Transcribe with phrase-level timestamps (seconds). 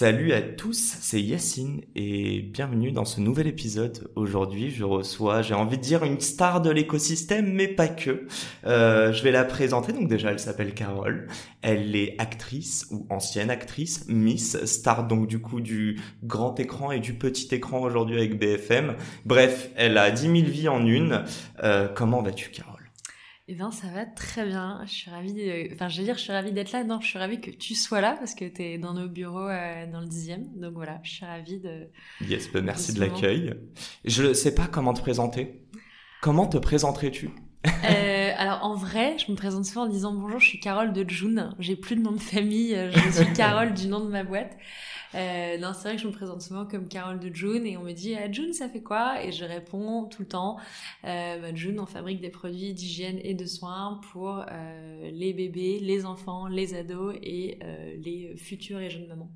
[0.00, 4.10] Salut à tous, c'est Yacine et bienvenue dans ce nouvel épisode.
[4.16, 8.26] Aujourd'hui, je reçois, j'ai envie de dire, une star de l'écosystème, mais pas que.
[8.64, 9.92] Euh, je vais la présenter.
[9.92, 11.28] Donc déjà, elle s'appelle Carole.
[11.60, 17.00] Elle est actrice ou ancienne actrice, Miss, star donc du coup du grand écran et
[17.00, 18.94] du petit écran aujourd'hui avec BFM.
[19.26, 21.24] Bref, elle a 10 000 vies en une.
[21.62, 22.79] Euh, comment vas-tu, Carole?
[23.52, 24.80] Eh bien, ça va très bien.
[24.86, 26.84] Je suis ravie, enfin, je veux dire, je suis ravie d'être là.
[26.84, 29.48] Non, je suis ravie que tu sois là parce que tu es dans nos bureaux
[29.48, 30.46] euh, dans le dixième.
[30.54, 31.88] Donc voilà, je suis ravie de.
[32.20, 33.54] Yes, ben, merci de, l'accueil.
[34.04, 35.66] Je ne sais pas comment te présenter.
[36.20, 37.30] Comment te présenterais-tu?
[37.66, 41.04] Euh, alors en vrai, je me présente souvent en disant bonjour, je suis Carole de
[41.10, 41.52] June.
[41.58, 44.56] J'ai plus de nom de famille, je suis Carole du nom de ma boîte.
[45.14, 47.82] Euh, non, c'est vrai que je me présente souvent comme Carole de June et on
[47.82, 49.24] me dit ah, June, ça fait quoi?
[49.24, 50.58] Et je réponds tout le temps
[51.04, 55.78] euh, bah, June, on fabrique des produits d'hygiène et de soins pour euh, les bébés,
[55.80, 59.30] les enfants, les ados et euh, les futurs et jeunes mamans.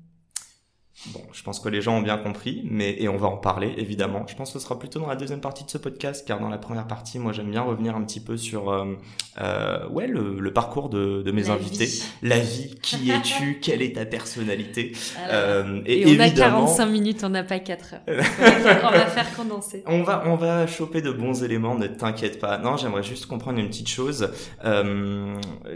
[1.07, 3.73] Bon, je pense que les gens ont bien compris, mais et on va en parler
[3.77, 4.25] évidemment.
[4.27, 6.47] Je pense que ce sera plutôt dans la deuxième partie de ce podcast, car dans
[6.47, 8.95] la première partie, moi j'aime bien revenir un petit peu sur euh,
[9.41, 11.89] euh, ouais le, le, parcours de, de mes invités,
[12.23, 14.93] la vie, qui es-tu, quelle est ta personnalité?
[15.29, 18.01] Euh, et, et, on a 45 minutes, on n'a pas 4 heures.
[18.07, 19.83] on va faire condenser.
[19.87, 22.57] On va on va choper de bons éléments, ne t'inquiète pas.
[22.57, 24.31] Non, j'aimerais juste comprendre une petite chose.
[24.63, 25.35] Euh,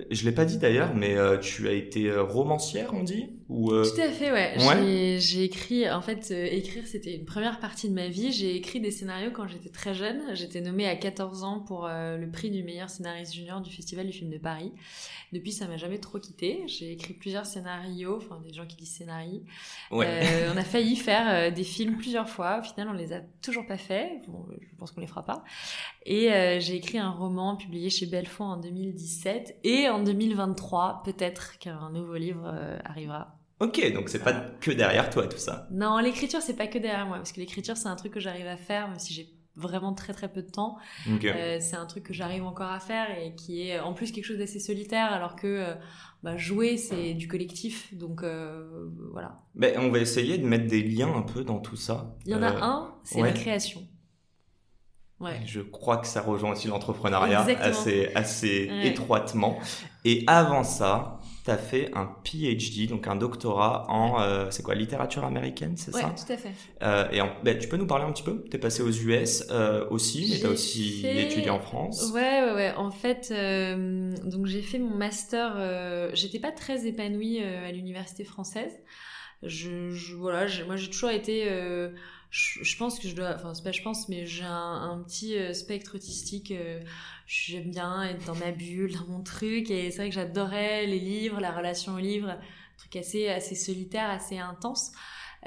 [0.10, 3.32] je l'ai pas dit d'ailleurs, mais euh, tu as été romancière, on dit?
[3.50, 4.54] Ou Tout à fait, ouais.
[4.60, 8.32] ouais j'ai écrit, en fait, euh, écrire, c'était une première partie de ma vie.
[8.32, 10.36] J'ai écrit des scénarios quand j'étais très jeune.
[10.36, 14.06] J'étais nommée à 14 ans pour euh, le prix du meilleur scénariste junior du Festival
[14.06, 14.72] du film de Paris.
[15.34, 16.64] Depuis, ça m'a jamais trop quitté.
[16.68, 19.44] J'ai écrit plusieurs scénarios, enfin, des gens qui disent scénarii.
[19.92, 22.60] Euh, on a failli faire des films plusieurs fois.
[22.60, 24.22] Au final, on les a toujours pas fait.
[24.28, 25.44] Bon, je pense qu'on les fera pas.
[26.06, 26.30] Et
[26.60, 29.60] j'ai écrit un roman publié chez Belfond en 2017.
[29.64, 32.54] Et en 2023, peut-être qu'un nouveau livre
[32.84, 35.68] arrivera Ok, donc c'est pas que derrière toi tout ça.
[35.72, 38.48] Non, l'écriture c'est pas que derrière moi parce que l'écriture c'est un truc que j'arrive
[38.48, 40.78] à faire même si j'ai vraiment très très peu de temps.
[41.08, 44.26] Euh, c'est un truc que j'arrive encore à faire et qui est en plus quelque
[44.26, 45.74] chose d'assez solitaire alors que euh,
[46.24, 49.42] bah, jouer c'est du collectif donc euh, voilà.
[49.56, 52.16] Mais on va essayer de mettre des liens un peu dans tout ça.
[52.26, 53.86] Il y en a un, c'est la création.
[55.20, 55.42] Ouais.
[55.46, 59.60] Je crois que ça rejoint aussi l'entrepreneuriat assez, assez étroitement.
[60.06, 64.76] Et avant ça, tu as fait un PhD, donc un doctorat en, euh, c'est quoi,
[64.76, 66.52] littérature américaine, c'est ouais, ça tout à fait.
[66.82, 68.44] Euh, et ben, tu peux nous parler un petit peu?
[68.50, 72.12] Tu es passé aux US euh, aussi, mais tu as aussi étudié en France.
[72.14, 72.74] Ouais, ouais, ouais.
[72.76, 73.34] En fait,
[74.26, 78.74] donc j'ai fait mon master, j'étais pas très épanouie à l'université française.
[79.42, 81.48] Je, je voilà, moi j'ai toujours été
[82.30, 85.38] je, pense que je dois, enfin c'est pas je pense, mais j'ai un, un, petit
[85.38, 86.52] euh, spectre autistique.
[86.52, 86.82] Euh,
[87.26, 91.00] j'aime bien être dans ma bulle, dans mon truc, et c'est vrai que j'adorais les
[91.00, 94.92] livres, la relation aux livres, un truc assez assez solitaire, assez intense.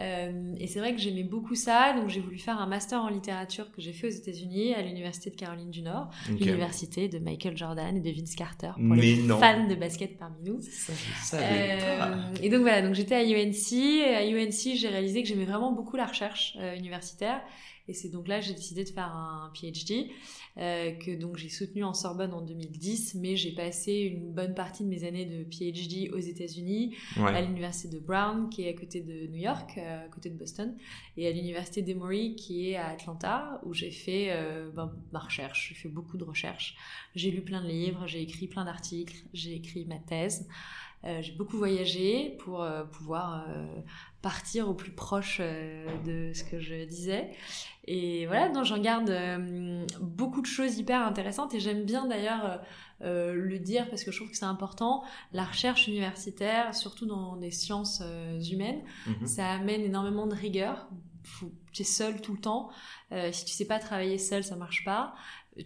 [0.00, 3.08] Euh, et c'est vrai que j'aimais beaucoup ça, donc j'ai voulu faire un master en
[3.08, 7.56] littérature que j'ai fait aux États-Unis à l'université de Caroline du Nord, l'université de Michael
[7.56, 10.60] Jordan et de Vince Carter pour les fans de basket parmi nous.
[10.62, 13.72] Ça, euh, et donc voilà, donc j'étais à UNC.
[13.72, 17.42] Et à UNC, j'ai réalisé que j'aimais vraiment beaucoup la recherche euh, universitaire
[17.88, 20.04] et c'est donc là que j'ai décidé de faire un PhD, euh,
[20.56, 24.88] que donc j'ai soutenu en Sorbonne en 2010, mais j'ai passé une bonne partie de
[24.88, 29.26] mes années de PhD aux États-Unis, à l'université de Brown, qui est à côté de
[29.28, 30.76] New York, euh, à côté de Boston,
[31.16, 35.68] et à l'université d'Emory, qui est à Atlanta, où j'ai fait euh, ben, ma recherche.
[35.70, 36.76] J'ai fait beaucoup de recherches.
[37.14, 40.48] J'ai lu plein de livres, j'ai écrit plein d'articles, j'ai écrit ma thèse.
[41.04, 43.66] Euh, j'ai beaucoup voyagé pour euh, pouvoir euh,
[44.20, 47.30] partir au plus proche de ce que je disais.
[47.86, 49.12] Et voilà, donc j'en garde
[50.00, 52.60] beaucoup de choses hyper intéressantes et j'aime bien d'ailleurs
[53.00, 55.02] le dire parce que je trouve que c'est important.
[55.32, 58.00] La recherche universitaire, surtout dans des sciences
[58.52, 59.26] humaines, mhm.
[59.26, 60.88] ça amène énormément de rigueur.
[61.72, 62.70] tu es seul tout le temps.
[63.32, 65.16] si tu sais pas travailler seul, ça marche pas.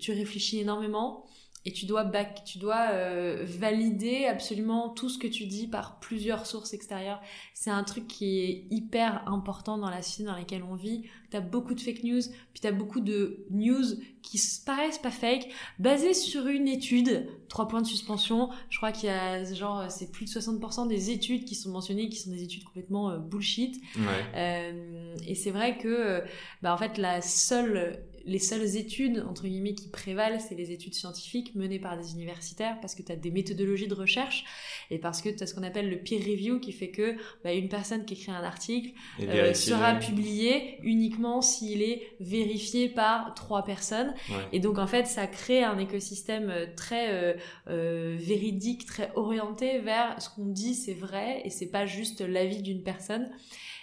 [0.00, 1.26] Tu réfléchis énormément.
[1.66, 5.98] Et tu dois back, tu dois euh, valider absolument tout ce que tu dis par
[5.98, 7.20] plusieurs sources extérieures.
[7.54, 11.02] C'est un truc qui est hyper important dans la société dans laquelle on vit.
[11.30, 12.20] T'as beaucoup de fake news,
[12.52, 13.82] puis t'as beaucoup de news
[14.22, 15.48] qui paraissent pas fake,
[15.80, 17.28] basées sur une étude.
[17.48, 18.48] Trois points de suspension.
[18.70, 22.08] Je crois qu'il y a genre c'est plus de 60% des études qui sont mentionnées
[22.08, 23.74] qui sont des études complètement euh, bullshit.
[23.96, 24.04] Ouais.
[24.36, 26.22] Euh, et c'est vrai que
[26.62, 30.94] bah en fait la seule les seules études, entre guillemets, qui prévalent, c'est les études
[30.94, 34.44] scientifiques menées par des universitaires, parce que tu as des méthodologies de recherche,
[34.90, 37.52] et parce que tu as ce qu'on appelle le peer review, qui fait que bah,
[37.52, 38.90] une personne qui écrit un article
[39.20, 44.14] euh, sera publié uniquement s'il est vérifié par trois personnes.
[44.52, 47.34] Et donc, en fait, ça crée un écosystème euh, très euh,
[47.68, 52.62] euh, véridique, très orienté vers ce qu'on dit, c'est vrai, et c'est pas juste l'avis
[52.62, 53.30] d'une personne.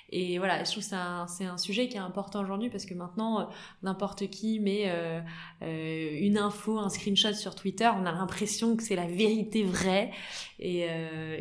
[0.09, 0.89] Et voilà, je trouve que
[1.27, 3.45] c'est un, sujet qui est important aujourd'hui parce que maintenant, euh,
[3.81, 5.21] n'importe qui met euh,
[5.63, 10.11] euh, une info, un screenshot sur Twitter, on a l'impression que c'est la vérité vraie.
[10.59, 10.87] Et,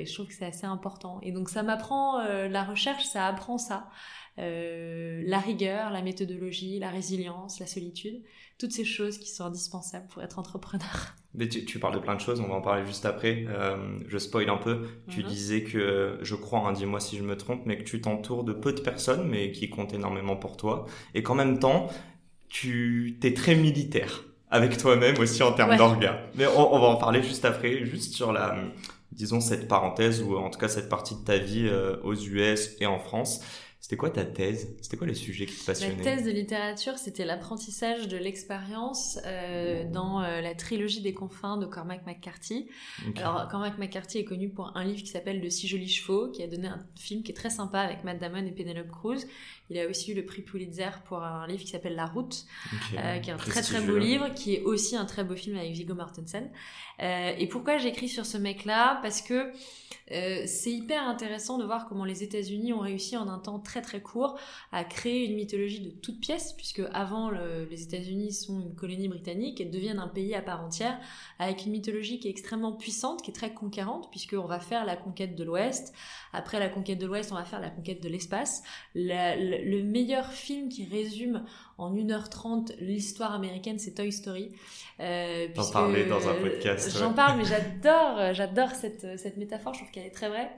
[0.04, 1.20] je trouve que c'est assez important.
[1.22, 3.88] Et donc ça m'apprend, la recherche, ça apprend ça.
[4.36, 8.22] la rigueur, la méthodologie, la résilience, la solitude,
[8.58, 11.14] toutes ces choses qui sont indispensables pour être entrepreneur.
[11.34, 13.46] Mais tu, tu, parles de plein de choses, on va en parler juste après.
[13.48, 14.86] Euh, je spoil un peu.
[15.08, 15.26] Tu mhm.
[15.26, 18.52] disais que, je crois, hein, dis-moi si je me trompe, mais que tu t'entoures de
[18.52, 20.86] peu de personnes, mais qui comptent énormément pour toi.
[21.14, 21.88] Et qu'en même temps,
[22.48, 26.18] tu t'es très militaire avec toi-même aussi en termes d'orgas.
[26.34, 28.54] Mais on, on, va en parler juste après, juste sur la,
[29.12, 32.76] disons, cette parenthèse, ou en tout cas cette partie de ta vie euh, aux US
[32.80, 33.40] et en France.
[33.82, 34.76] C'était quoi ta thèse?
[34.80, 35.96] C'était quoi les sujets qui te passionnaient?
[35.96, 41.56] La thèse de littérature, c'était l'apprentissage de l'expérience euh, dans euh, la trilogie des confins
[41.56, 42.68] de Cormac McCarthy.
[43.16, 46.44] Alors, Cormac McCarthy est connu pour un livre qui s'appelle De six jolis chevaux, qui
[46.44, 49.26] a donné un film qui est très sympa avec Matt Damon et Penelope Cruz.
[49.72, 52.44] Il a aussi eu le prix Pulitzer pour un livre qui s'appelle La Route,
[52.98, 55.56] euh, qui est un très très beau livre, qui est aussi un très beau film
[55.56, 56.50] avec Viggo Mortensen.
[57.00, 58.98] Euh, et pourquoi j'écris sur ce mec-là?
[59.00, 59.50] Parce que
[60.10, 63.80] euh, c'est hyper intéressant de voir comment les États-Unis ont réussi en un temps très
[63.80, 64.38] très court
[64.72, 69.58] à créer une mythologie de toute pièce, puisque avant les États-Unis sont une colonie britannique
[69.62, 71.00] et deviennent un pays à part entière,
[71.38, 74.96] avec une mythologie qui est extrêmement puissante, qui est très conquérante, puisqu'on va faire la
[74.96, 75.94] conquête de l'Ouest.
[76.34, 78.62] Après la conquête de l'Ouest, on va faire la conquête de l'espace.
[79.64, 81.44] Le meilleur film qui résume
[81.78, 84.52] en 1h30 l'histoire américaine, c'est Toy Story.
[85.00, 86.96] Euh, T'en parlais dans un podcast.
[86.98, 90.50] J'en parle, mais j'adore, j'adore cette, cette métaphore, je trouve qu'elle est très vraie.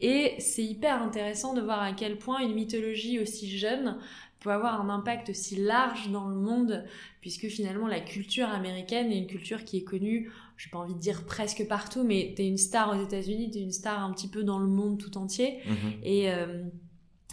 [0.00, 3.98] Et c'est hyper intéressant de voir à quel point une mythologie aussi jeune
[4.44, 6.84] peut avoir un impact aussi large dans le monde,
[7.22, 11.00] puisque finalement la culture américaine est une culture qui est connue, j'ai pas envie de
[11.00, 14.44] dire presque partout, mais t'es une star aux États-Unis, t'es une star un petit peu
[14.44, 15.60] dans le monde tout entier.
[15.66, 15.92] Mhm.
[16.02, 16.62] Et euh,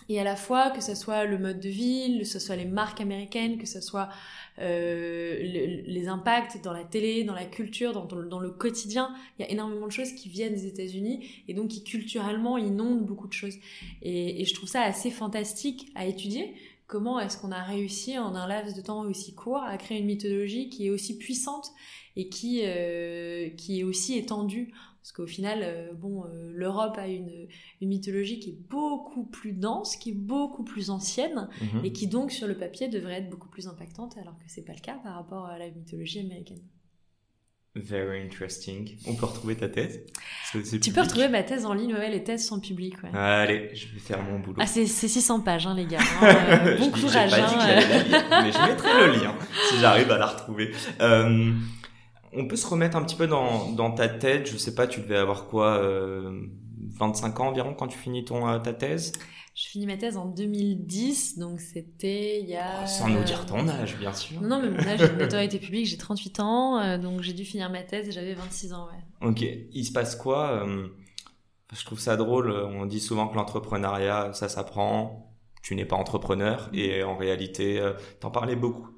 [0.10, 2.66] et à la fois que ce soit le mode de vie, que ce soit les
[2.66, 4.10] marques américaines, que ce soit
[4.60, 9.52] euh, les impacts dans la télé, dans la culture, dans, le quotidien, il y a
[9.52, 13.56] énormément de choses qui viennent des États-Unis et donc qui culturellement inondent beaucoup de choses.
[14.02, 16.54] Et, je trouve ça assez fantastique à étudier.
[16.88, 20.06] Comment est-ce qu'on a réussi en un laps de temps aussi court à créer une
[20.06, 21.72] mythologie qui est aussi puissante
[22.18, 27.08] et qui, euh, qui est aussi étendue parce qu'au final, euh, bon, euh, l'Europe a
[27.08, 27.48] une,
[27.82, 31.84] une, mythologie qui est beaucoup plus dense, qui est beaucoup plus ancienne, mhm.
[31.84, 34.74] et qui donc sur le papier devrait être beaucoup plus impactante, alors que c'est pas
[34.74, 36.62] le cas par rapport à la mythologie américaine.
[37.74, 38.98] Very interesting.
[39.08, 40.02] On peut retrouver ta thèse?
[40.52, 43.02] Tu peux retrouver ma thèse en ligne, ouais, les thèses sont publiques.
[43.02, 43.10] Ouais.
[43.18, 44.58] Allez, je vais faire mon boulot.
[44.60, 46.00] Ah, c'est 600 pages, hein, les gars.
[46.22, 47.32] Hein, euh, bon courage.
[47.32, 48.28] Pas dit que hein.
[48.30, 49.34] la mais je mettrai le lien
[49.70, 50.72] si j'arrive à la retrouver.
[51.00, 51.54] Euh,
[52.34, 54.50] on peut se remettre un petit peu dans, dans ta tête.
[54.50, 56.48] Je sais pas, tu devais avoir quoi, euh,
[56.98, 59.14] 25 ans environ quand tu finis ton euh, ta thèse?
[59.54, 62.84] Je finis ma thèse en 2010, donc c'était il y a.
[62.84, 64.42] Oh, sans nous dire ton âge, bien sûr.
[64.42, 67.44] Non, mais mon âge, j'ai une notoriété publique, j'ai 38 ans, euh, donc j'ai dû
[67.44, 69.28] finir ma thèse et j'avais 26 ans, ouais.
[69.28, 69.46] Ok.
[69.74, 70.88] Il se passe quoi euh,
[71.74, 72.50] Je trouve ça drôle.
[72.52, 75.36] On dit souvent que l'entrepreneuriat, ça s'apprend.
[75.62, 77.80] Tu n'es pas entrepreneur et en réalité,
[78.20, 78.90] t'en parlais beaucoup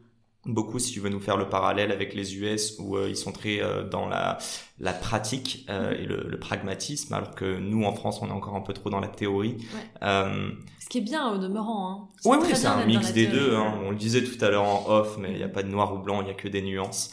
[0.46, 3.32] beaucoup si tu veux nous faire le parallèle avec les US où euh, ils sont
[3.32, 4.38] très euh, dans la
[4.80, 6.02] la pratique euh, mm-hmm.
[6.02, 8.90] et le, le, pragmatisme alors que nous en France on est encore un peu trop
[8.90, 9.58] dans la théorie.
[10.02, 12.08] Ce qui est bien au demeurant hein.
[12.26, 13.80] oui oui c'est un mix des deux hein.
[13.86, 15.94] on le disait tout à l'heure en off mais il n'y a pas de noir
[15.94, 17.12] ou blanc il y a que des nuances.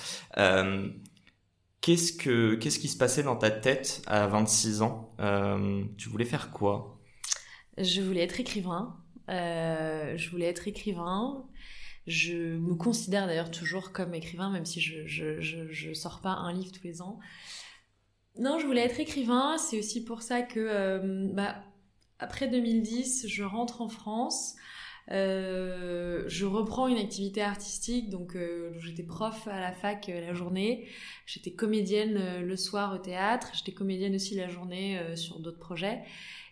[1.82, 5.14] Qu'est-ce que qu'est-ce qui se passait dans ta tête à 26 ans?
[5.96, 6.98] Tu voulais faire quoi?
[7.78, 8.96] Je voulais être écrivain.
[9.28, 11.44] Je voulais être écrivain
[12.06, 16.72] je me considère d'ailleurs toujours comme écrivain, même si je, je, sors pas un livre
[16.72, 17.18] tous les ans.
[18.38, 19.58] Non, je voulais être écrivain.
[19.58, 21.62] C'est aussi pour ça que, euh, bah,
[22.18, 24.54] après 2010, je rentre en France.
[25.08, 28.36] je reprends une activité artistique, donc
[28.78, 30.88] j'étais prof à la fac la journée,
[31.26, 36.02] j'étais comédienne le soir au théâtre, j'étais comédienne aussi la journée sur d'autres projets.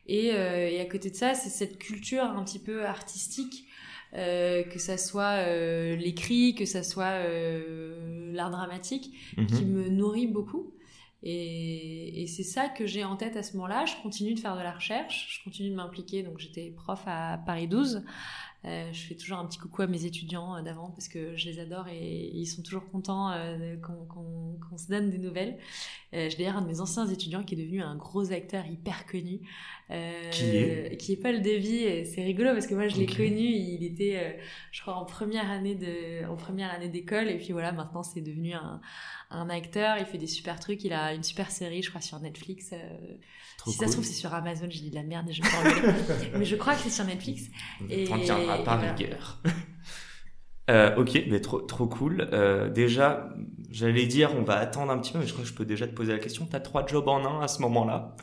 [0.07, 3.68] Et, et, à côté de ça, c'est cette culture un petit peu artistique
[4.15, 9.47] euh, que ça soit euh, l'écrit, que ça soit euh, l'art dramatique, mhm.
[9.47, 10.73] qui me nourrit beaucoup.
[11.25, 13.85] Et, et c'est ça que j'ai en tête à ce moment-là.
[13.87, 16.23] Je continue de faire de la recherche, je continue de m'impliquer.
[16.23, 18.05] Donc j'étais prof à Paris 12.
[18.65, 21.47] Euh, je fais toujours un petit coucou à mes étudiants euh, d'avant parce que je
[21.47, 25.59] les adore et ils sont toujours contents euh, qu'on se donne des nouvelles.
[26.13, 29.41] J'ai d'ailleurs un de mes anciens étudiants qui est devenu un gros acteur hyper connu.
[29.89, 32.07] qui est Qui est Paul Devy.
[32.07, 33.41] C'est rigolo parce que moi je l'ai connu.
[33.41, 34.39] Il était,
[34.73, 38.23] je crois, en première année de, en première année d'école et puis voilà, maintenant c'est
[38.23, 38.81] devenu un,
[39.31, 39.97] un acteur.
[39.99, 40.85] Il fait des super trucs.
[40.85, 42.73] Il a une super série, je crois, sur Netflix
[43.67, 45.43] si ça se trouve, c'est sur Amazon, j'ai dit de la merde et je
[46.39, 47.45] Mais je crois que c'est sur Netflix.
[47.89, 48.05] Et...
[48.05, 49.43] T'en tiendras par rigueur.
[50.69, 52.29] Euh, ok, mais trop, trop cool.
[52.33, 53.31] Euh, déjà,
[53.71, 55.87] j'allais dire, on va attendre un petit peu, mais je crois que je peux déjà
[55.87, 56.47] te poser la question.
[56.51, 58.15] T'as trois jobs en un à ce moment-là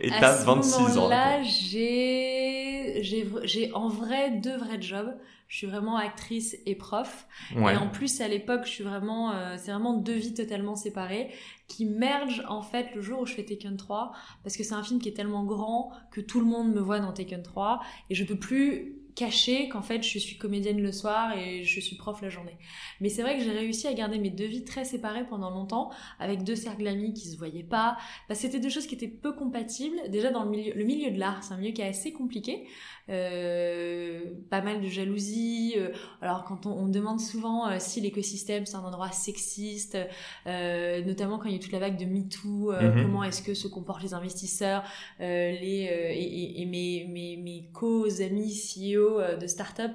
[0.00, 1.08] et t'as 26 ans.
[1.08, 5.14] Là, j'ai, j'ai en vrai deux vrais jobs.
[5.46, 7.26] Je suis vraiment actrice et prof.
[7.54, 11.30] Et en plus, à l'époque, je suis vraiment, euh, c'est vraiment deux vies totalement séparées
[11.68, 14.82] qui mergent en fait le jour où je fais Taken 3 parce que c'est un
[14.82, 18.14] film qui est tellement grand que tout le monde me voit dans Taken 3 et
[18.14, 22.20] je peux plus cacher qu'en fait je suis comédienne le soir et je suis prof
[22.22, 22.56] la journée.
[23.00, 25.90] Mais c'est vrai que j'ai réussi à garder mes deux vies très séparées pendant longtemps
[26.18, 27.96] avec deux cercles d'amis qui se voyaient pas.
[28.28, 29.96] Bah, c'était deux choses qui étaient peu compatibles.
[30.08, 32.66] Déjà dans le milieu, le milieu de l'art, c'est un milieu qui est assez compliqué
[33.06, 35.74] pas mal de jalousie.
[35.76, 35.88] Euh,
[36.20, 39.98] alors quand on, on demande souvent euh, si l'écosystème c'est un endroit sexiste,
[40.46, 43.02] euh, notamment quand il y a toute la vague de MeToo, mhm.
[43.02, 44.84] comment est-ce que se comportent les investisseurs,
[45.18, 49.92] les et, et, mes, mes, mes co-amis CEO de start-up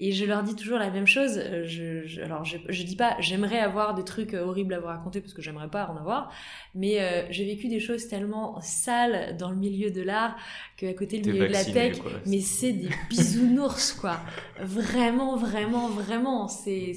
[0.00, 1.38] et je leur dis toujours la même chose.
[1.38, 4.80] Euh, je, je alors, je, je dis pas, j'aimerais avoir des trucs euh, horribles à
[4.80, 6.32] vous raconter parce que j'aimerais pas en avoir.
[6.74, 10.36] Mais euh, j'ai vécu des choses tellement sales dans le milieu de l'art
[10.76, 14.20] qu'à côté le milieu de la tech, mais c'est des bisounours, quoi.
[14.60, 16.46] Vraiment, vraiment, vraiment.
[16.46, 16.94] C'est,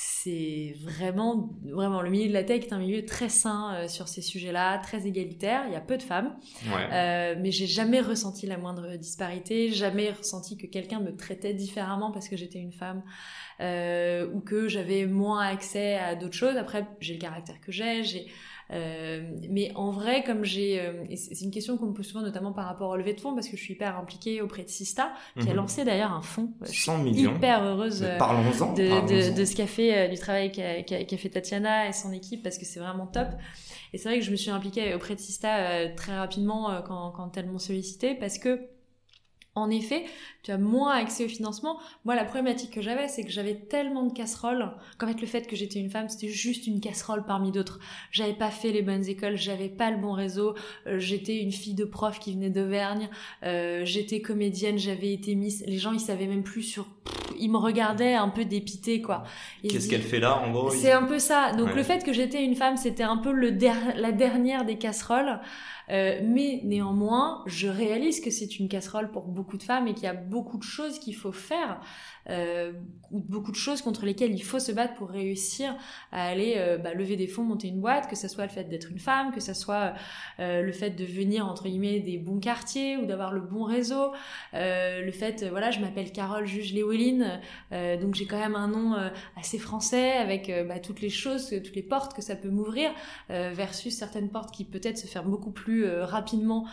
[0.00, 4.06] c'est, vraiment, vraiment, le milieu de la tech est un milieu très sain euh, sur
[4.06, 5.64] ces sujets-là, très égalitaire.
[5.66, 6.36] Il y a peu de femmes,
[6.68, 12.12] euh, mais j'ai jamais ressenti la moindre disparité, jamais ressenti que quelqu'un me traitait différemment
[12.12, 13.02] parce que j'étais une femme
[13.60, 16.56] euh, ou que j'avais moins accès à d'autres choses.
[16.56, 18.28] Après, j'ai le caractère que j'ai, j'ai
[18.70, 22.66] mais en vrai, comme j'ai, euh, c'est une question qu'on me pose souvent, notamment par
[22.66, 25.48] rapport au levée de fonds, parce que je suis hyper impliquée auprès de Sista, qui
[25.48, 25.56] a mhm.
[25.56, 26.52] lancé d'ailleurs un fonds.
[26.64, 27.36] 100 millions.
[27.36, 31.92] Hyper heureuse de, de, de, ce qu'a fait, du travail qu'a qu fait Tatiana et
[31.92, 33.28] son équipe, parce que c'est vraiment top.
[33.92, 37.36] Et c'est vrai que je me suis impliquée auprès de Sista très rapidement quand, quand
[37.36, 38.60] elles m'ont sollicité, parce que
[39.58, 40.04] en effet,
[40.42, 41.78] tu as moins accès au financement.
[42.04, 45.46] Moi, la problématique que j'avais, c'est que j'avais tellement de casseroles qu'en fait, le fait
[45.46, 47.80] que j'étais une femme, c'était juste une casserole parmi d'autres.
[48.10, 50.54] J'avais pas fait les bonnes écoles, j'avais pas le bon réseau,
[50.86, 53.08] euh, j'étais une fille de prof qui venait d'Auvergne,
[53.42, 55.62] euh, j'étais comédienne, j'avais été miss.
[55.66, 56.86] Les gens, ils savaient même plus sur...
[57.38, 59.24] ils me regardaient un peu dépité, quoi.
[59.62, 60.70] Qu'est-ce qu'elle fait là, en gros?
[60.70, 61.52] C'est un peu ça.
[61.52, 63.50] Donc, le fait que j'étais une femme, c'était un peu le
[63.96, 65.40] la dernière des casseroles.
[65.90, 70.04] Euh, mais néanmoins, je réalise que c'est une casserole pour beaucoup de femmes et qu'il
[70.04, 71.80] y a beaucoup de choses qu'il faut faire
[72.30, 72.72] euh,
[73.10, 75.74] beaucoup de choses contre lesquelles il faut se battre pour réussir
[76.12, 78.64] à aller euh, bah, lever des fonds, monter une boîte, que ce soit le fait
[78.64, 79.94] d'être une femme, que ce soit
[80.38, 84.12] le fait de venir entre guillemets des bons quartiers ou d'avoir le bon réseau,
[84.52, 87.40] le fait, voilà, je m'appelle Carole Juge Léoline,
[87.70, 88.96] donc j'ai quand même un nom
[89.36, 92.90] assez français avec bah, toutes les choses, toutes les portes que ça peut m'ouvrir,
[93.28, 96.66] versus certaines portes qui peut-être se ferment beaucoup plus rapidement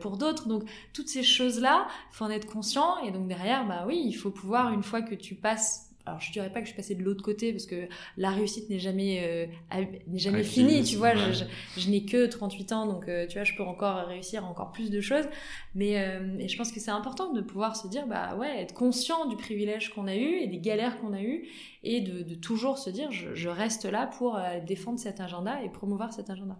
[0.00, 0.48] pour d'autres.
[0.48, 2.98] Donc toutes ces choses-là, faut en être conscient.
[3.04, 6.32] Et donc derrière, bah oui, il faut pouvoir une fois que tu passes alors je
[6.32, 9.48] dirais pas que je suis passée de l'autre côté parce que la réussite n'est jamais
[9.74, 11.14] euh, n'est jamais finie tu vois.
[11.14, 11.44] je,
[11.76, 14.90] je, n'ai que 38 ans donc euh, tu vois je peux encore réussir encore plus
[14.90, 15.26] de choses.
[15.74, 18.74] Mais euh, et je pense que c'est important de pouvoir se dire bah ouais être
[18.74, 21.46] conscient du privilège qu'on a eu et des galères qu'on a eu
[21.82, 25.68] et de, de, toujours se dire je, je reste là pour défendre cet agenda et
[25.68, 26.58] promouvoir cet agenda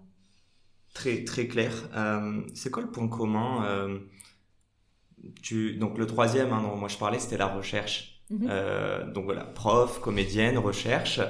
[0.94, 1.72] très très clair
[2.54, 4.00] c'est quoi le point commun
[5.42, 8.22] tu, donc le troisième hein, dont moi je parlais, c'était la recherche.
[8.30, 8.46] Mhm.
[8.50, 11.20] Euh, donc voilà, prof, comédienne, recherche.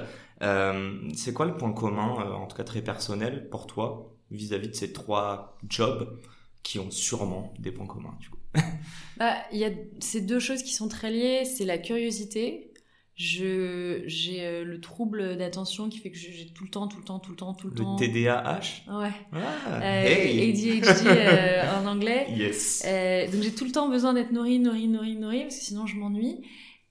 [0.41, 4.69] Euh, c'est quoi le point commun, euh, en tout cas très personnel, pour toi, vis-à-vis
[4.69, 6.19] de ces trois jobs
[6.63, 8.37] qui ont sûrement des points communs du coup?
[9.17, 12.68] Bah, Il y a ces deux choses qui sont très liées, c'est la curiosité.
[13.19, 17.03] Je j'ai euh, le trouble d'attention qui fait que j'ai tout le temps, tout le
[17.03, 17.95] temps, tout le temps, tout le, Le temps.
[17.97, 19.11] TDAH Ouais.
[19.33, 20.49] Ah, Euh, hey.
[20.51, 22.27] ADHD euh, en anglais.
[22.37, 22.81] Yes.
[22.87, 25.85] Euh, donc j'ai tout le temps besoin d'être nourrie, nourrie, nourrie, nourrie, parce que sinon
[25.85, 26.37] je m'ennuie.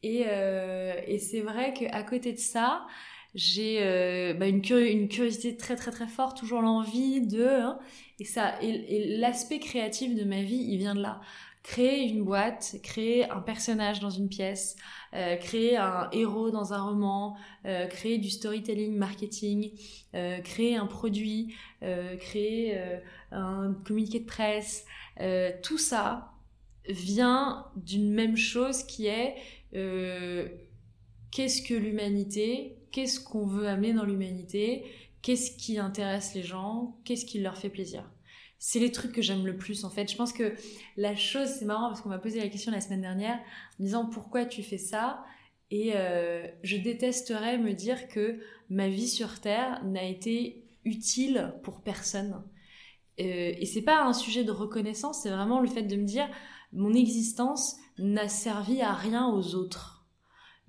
[0.02, 2.86] Et, euh, et c'est vrai qu'à côté de ça,
[3.34, 7.42] j'ai euh, bah, une, curi- une curiosité très très très forte, toujours l'envie de...
[7.46, 7.78] hein,
[8.20, 11.20] et ça, et, et l'aspect créatif de ma vie, il vient de là.
[11.68, 14.74] Créer une boîte, créer un personnage dans une pièce,
[15.12, 19.72] euh, créer un héros dans un roman, euh, créer du storytelling, marketing,
[20.14, 21.54] euh, créer un produit,
[22.20, 22.80] créer
[23.32, 24.86] un communiqué de presse,
[25.62, 26.32] tout ça
[26.88, 29.36] vient d'une même chose qui est
[31.30, 34.86] qu'est-ce que l'humanité, qu'est-ce qu'on veut amener dans l'humanité,
[35.20, 38.10] qu'est-ce qui intéresse les gens, qu'est-ce qui leur fait plaisir.
[38.58, 40.10] C'est les trucs que j'aime le plus en fait.
[40.10, 40.54] Je pense que
[40.96, 43.84] la chose, c'est marrant parce qu'on m'a posé la question la semaine dernière en me
[43.84, 45.24] disant pourquoi tu fais ça?
[45.70, 51.82] Et euh, je détesterais me dire que ma vie sur Terre n'a été utile pour
[51.82, 52.42] personne.
[53.20, 56.28] Euh, et c'est pas un sujet de reconnaissance, c'est vraiment le fait de me dire
[56.72, 60.06] mon existence n'a servi à rien aux autres.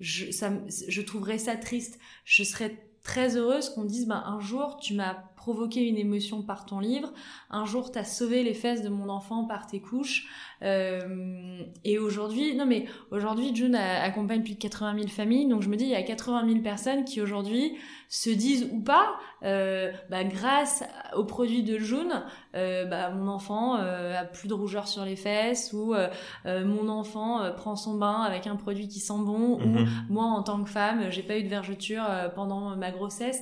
[0.00, 0.52] Je, ça,
[0.88, 1.98] je trouverais ça triste.
[2.24, 6.66] Je serais très heureuse qu'on dise bah, un jour tu m'as provoqué une émotion par
[6.66, 7.12] ton livre,
[7.50, 10.28] un jour t'as sauvé les fesses de mon enfant par tes couches.
[10.62, 15.62] Euh, et aujourd'hui, non mais aujourd'hui June a- accompagne plus de 80 000 familles, donc
[15.62, 17.72] je me dis il y a 80 000 personnes qui aujourd'hui
[18.08, 20.84] se disent ou pas, euh, bah, grâce
[21.16, 22.22] aux produits de June,
[22.54, 25.94] euh, bah, mon enfant a plus de rougeur sur les fesses ou
[26.44, 29.86] mon enfant prend son bain avec un produit qui sent bon ou Mhm.
[30.10, 32.04] moi en tant que femme j'ai pas eu de vergeture
[32.34, 33.40] pendant ma grossesse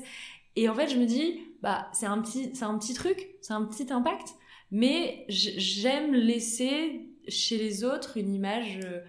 [0.57, 3.53] et en fait je me dis bah c'est un petit c'est un petit truc c'est
[3.53, 4.35] un petit impact
[4.71, 9.00] mais j'aime laisser chez les autres une image euh,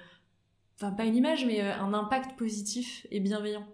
[0.76, 3.68] enfin pas une image mais euh, un impact positif et bienveillant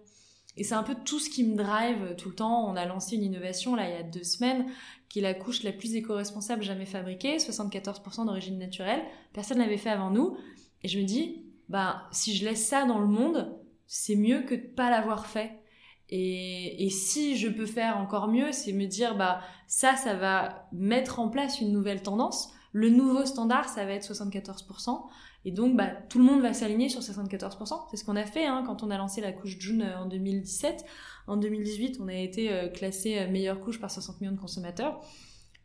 [0.56, 2.68] et c'est un peu tout ce qui me drive tout le temps.
[2.68, 4.66] On a lancé une innovation là il y a deux semaines
[5.08, 9.02] qui est la couche la plus éco-responsable jamais fabriquée, 74% d'origine naturelle.
[9.32, 10.36] Personne l'avait fait avant nous.
[10.82, 13.54] Et je me dis, bah si je laisse ça dans le monde,
[13.86, 15.60] c'est mieux que de pas l'avoir fait.
[16.10, 20.68] Et, et si je peux faire encore mieux, c'est me dire, bah ça, ça va
[20.72, 22.52] mettre en place une nouvelle tendance.
[22.72, 25.02] Le nouveau standard, ça va être 74%.
[25.44, 27.86] Et donc, bah, tout le monde va s'aligner sur 74%.
[27.90, 30.06] C'est ce qu'on a fait hein, quand on a lancé la couche June euh, en
[30.06, 30.84] 2017.
[31.28, 35.00] En 2018, on a été euh, classé euh, meilleure couche par 60 millions de consommateurs.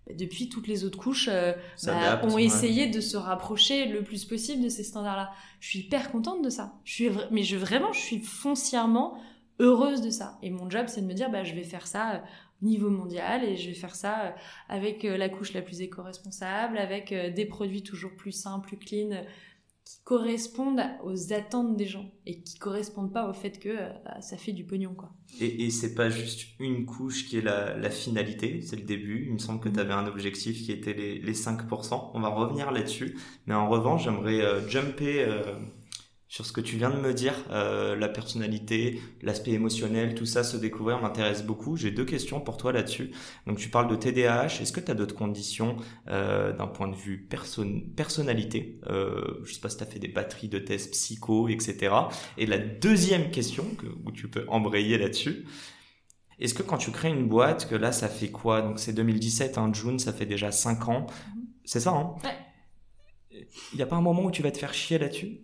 [0.08, 2.44] Et Depuis, toutes les autres couches euh, bah, ont ouais.
[2.44, 5.32] essayé de se rapprocher le plus possible de ces standards-là.
[5.60, 6.74] Je suis hyper contente de ça.
[6.84, 9.18] Je suis mais je vraiment, je suis foncièrement
[9.60, 10.38] heureuse de ça.
[10.42, 12.20] Et mon job, c'est de me dire, bah, je vais faire ça euh,
[12.62, 14.32] niveau mondial et je vais faire ça euh,
[14.70, 19.24] avec euh, la couche la plus éco-responsable, avec des produits toujours plus sains, plus clean,
[19.84, 24.38] qui correspondent aux attentes des gens et qui correspondent pas au fait que bah, ça
[24.38, 25.12] fait du pognon, quoi.
[25.40, 29.26] Et, et c'est pas juste une couche qui est la, la finalité, c'est le début.
[29.28, 32.12] Il me semble que tu avais un objectif qui était les, les 5%.
[32.14, 33.18] On va revenir là-dessus.
[33.48, 35.56] Mais en revanche, j'aimerais euh, jumper euh,
[36.32, 37.34] sur ce que tu viens de me dire.
[37.50, 41.76] Euh, la personnalité, l'aspect émotionnel, tout ça, se découvrir m'intéresse beaucoup.
[41.76, 43.12] J'ai deux questions pour toi là-dessus.
[43.48, 44.62] Donc tu parles de TDAH.
[44.62, 45.76] Est-ce que tu as d'autres conditions
[46.08, 47.66] euh, d'un point de vue perso-
[47.98, 51.94] personnalité euh, Je sais pas si tu as fait des batteries de tests psycho, etc.
[52.38, 55.46] Et la deuxième question, que, où tu peux embrayer là-dessus,
[56.40, 58.62] est-ce que quand tu crées une boîte, que là ça fait quoi?
[58.62, 61.08] Donc c'est 2017, hein, June, ça fait déjà 5 ans.
[61.66, 62.16] C'est ça, hein?
[62.24, 62.38] Ouais.
[63.74, 65.42] Il n'y a pas un moment où tu vas te faire chier là-dessus?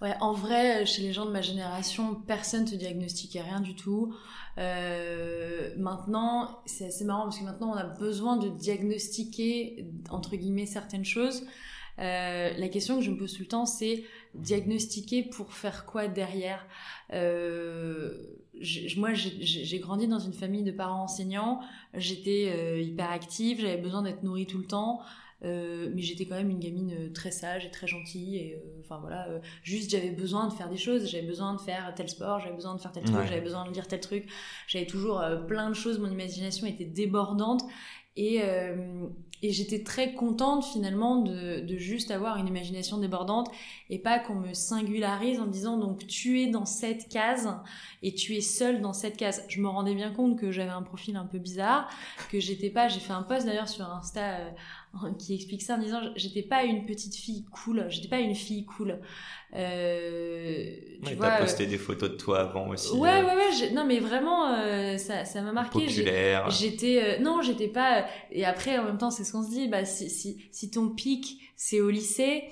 [0.00, 4.14] Ouais, en vrai, chez les gens de ma génération, personne te diagnostiquait rien du tout.
[4.58, 10.66] Euh, maintenant, c'est assez marrant parce que maintenant on a besoin de diagnostiquer entre guillemets
[10.66, 11.44] certaines choses.
[11.98, 16.06] Euh, la question que je me pose tout le temps, c'est diagnostiquer pour faire quoi
[16.06, 16.64] derrière?
[17.12, 18.36] Euh,
[18.96, 21.60] Moi, j'ai- grandi dans une famille de parents enseignants.
[21.94, 25.00] J'étais euh, hyper active, j'avais besoin d'être nourrie tout le temps.
[25.44, 28.80] Euh, mais j'étais quand même une gamine euh, très sage et très gentille et euh,
[28.80, 29.28] enfin voilà
[29.62, 32.74] juste j'avais besoin de faire des choses j'avais besoin de faire tel sport j'avais besoin
[32.74, 33.26] de faire tel truc Ouais.
[33.28, 34.26] j'avais besoin de lire tel truc
[34.66, 37.62] j'avais toujours plein de choses mon imagination était débordante
[38.16, 39.06] et, euh,
[39.44, 43.48] et j'étais très contente finalement de, de juste avoir une imagination débordante
[43.90, 47.48] et pas qu'on me singularise en me disant donc tu es dans cette case
[48.02, 49.44] et tu es seule dans cette case.
[49.48, 51.88] Je me rendais bien compte que j'avais un profil un peu bizarre,
[52.32, 54.50] que j'étais pas, j'ai fait un post d'ailleurs sur Insta euh,
[55.18, 58.64] qui explique ça en disant j'étais pas une petite fille cool, j'étais pas une fille
[58.66, 58.98] cool.
[59.54, 60.70] Euh,
[61.02, 62.92] tu Ouais, vois, T'as euh, posté des photos de toi avant aussi.
[62.96, 65.86] ouais, euh, ouais, ouais, non mais vraiment euh, ça ça m'a marqué.
[65.86, 66.50] Populaire.
[66.50, 69.68] J'étais euh, non, j'étais pas et après en même temps c'est ce qu'on se dit
[69.68, 72.44] bah si si si ton pic c'est au lycée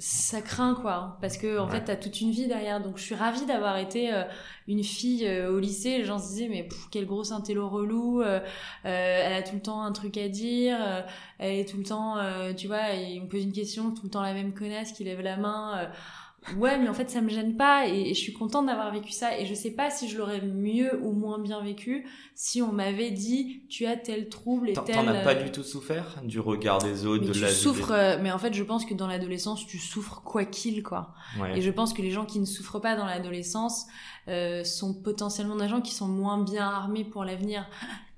[0.00, 1.18] ça craint quoi.
[1.20, 2.80] Parce que en fait t'as toute une vie derrière.
[2.82, 4.24] Donc je suis ravie d'avoir été euh,
[4.66, 5.98] une fille euh, au lycée.
[5.98, 8.40] Les gens se disaient mais pff, quel gros intello relou euh,
[8.84, 10.78] elle a tout le temps un truc à dire
[11.38, 12.16] elle est tout le temps
[12.56, 15.20] tu vois et on pose une question tout le temps la même connasse qui lève
[15.20, 15.90] la main
[16.56, 19.38] ouais mais en fait ça me gêne pas et, je suis contente d'avoir vécu ça
[19.38, 23.10] et je sais pas si je l'aurais mieux ou moins bien vécu si on m'avait
[23.10, 26.78] dit tu as tel trouble et tel t'en as pas du tout souffert du regard
[26.78, 29.06] des autres mais de tu la souffres euh, mais en fait je pense que dans
[29.06, 31.14] l'adolescence tu souffres quoi qu'il quoi.
[31.54, 33.86] Et je pense que les gens qui ne souffrent pas dans l'adolescence
[34.28, 37.68] euh, sont potentiellement des gens qui sont moins bien armés pour l'avenir.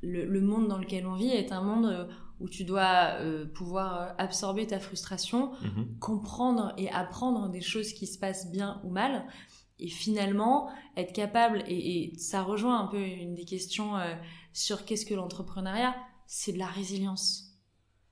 [0.03, 2.05] Le, le, monde dans lequel on vit est un monde euh,
[2.43, 5.99] où tu dois euh, pouvoir euh, absorber ta frustration, mhm.
[6.01, 9.25] comprendre et apprendre des choses qui se passent bien ou mal,
[9.79, 14.15] et finalement être capable, et, ça rejoint un peu une des questions euh,
[14.53, 15.95] sur qu'est-ce que l'entrepreneuriat,
[16.27, 17.49] c'est de la résilience.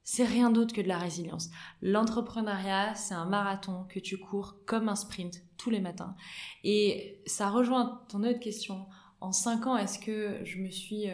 [0.05, 1.51] C'est rien d'autre que de la résilience.
[1.83, 6.17] L'entrepreneuriat, c'est un marathon que tu cours comme un sprint tous les matins.
[6.65, 8.87] Et ça rejoint ton autre question.
[9.21, 11.05] En cinq ans, est-ce que je me suis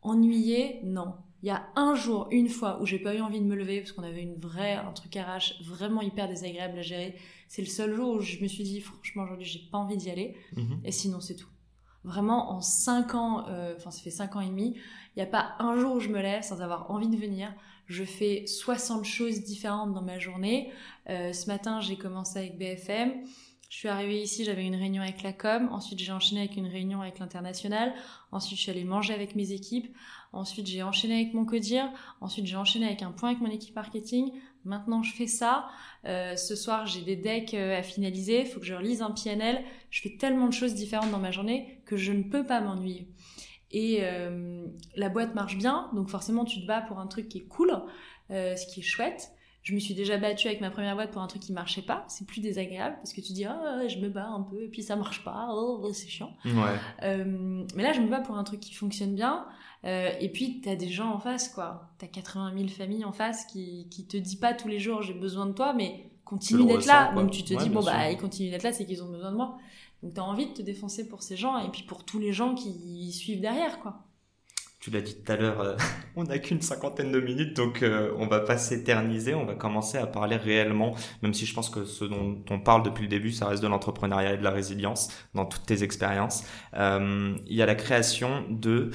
[0.00, 0.80] ennuyée?
[0.84, 3.54] Non il y a un jour, une fois, où j'ai pas eu envie de me
[3.54, 7.16] lever parce qu'on avait une vraie, un truc RH vraiment hyper désagréable à gérer.
[7.48, 10.10] C'est le seul jour où je me suis dit, franchement, aujourd'hui, j'ai pas envie d'y
[10.10, 10.34] aller.
[10.56, 10.80] Mhm.
[10.86, 11.50] Et sinon, c'est tout.
[12.02, 15.26] Vraiment, en 5 ans, euh, enfin, ça fait 5 ans et demi, il n'y a
[15.26, 17.52] pas un jour où je me lève sans avoir envie de venir.
[17.88, 20.72] Je fais 60 choses différentes dans ma journée.
[21.10, 23.22] Euh, ce matin, j'ai commencé avec BFM.
[23.74, 25.68] Je suis arrivée ici, j'avais une réunion avec la com.
[25.72, 27.92] Ensuite, j'ai enchaîné avec une réunion avec l'international.
[28.30, 29.92] Ensuite, je suis allée manger avec mes équipes.
[30.32, 31.90] Ensuite, j'ai enchaîné avec mon codir.
[32.20, 34.30] Ensuite, j'ai enchaîné avec un point avec mon équipe marketing.
[34.64, 35.66] Maintenant, je fais ça.
[36.04, 38.42] Euh, ce soir, j'ai des decks euh, à finaliser.
[38.42, 39.64] Il faut que je relise un PNL.
[39.90, 43.08] Je fais tellement de choses différentes dans ma journée que je ne peux pas m'ennuyer.
[43.72, 47.38] Et euh, la boîte marche bien, donc forcément, tu te bats pour un truc qui
[47.38, 47.72] est cool,
[48.30, 49.32] ce qui est chouette.
[49.64, 52.04] Je me suis déjà battue avec ma première boîte pour un truc qui marchait pas.
[52.06, 54.82] C'est plus désagréable parce que tu dis ah je me bats un peu et puis
[54.82, 55.48] ça marche pas.
[55.52, 56.36] Oh, c'est chiant.
[56.44, 56.52] Ouais.
[57.02, 59.46] Euh, mais là je me bats pour un truc qui fonctionne bien.
[59.84, 61.88] Euh, et puis t'as des gens en face quoi.
[61.96, 65.14] T'as 80 000 familles en face qui qui te dit pas tous les jours j'ai
[65.14, 67.14] besoin de toi mais continue d'être là.
[67.14, 69.36] Donc tu te dis bon bah ils continuent d'être là c'est qu'ils ont besoin de
[69.36, 69.56] moi.
[70.02, 72.54] Donc t'as envie de te défoncer pour ces gens et puis pour tous les gens
[72.54, 74.04] qui suivent derrière quoi
[74.84, 75.76] tu l'as dit tout à l'heure, euh,
[76.16, 79.96] on n'a qu'une cinquantaine de minutes, donc euh, on va pas s'éterniser, on va commencer
[79.96, 83.32] à parler réellement, même si je pense que ce dont on parle depuis le début,
[83.32, 86.44] ça reste de l'entrepreneuriat et de la résilience dans toutes tes expériences.
[86.74, 88.90] Euh, il y a la création de...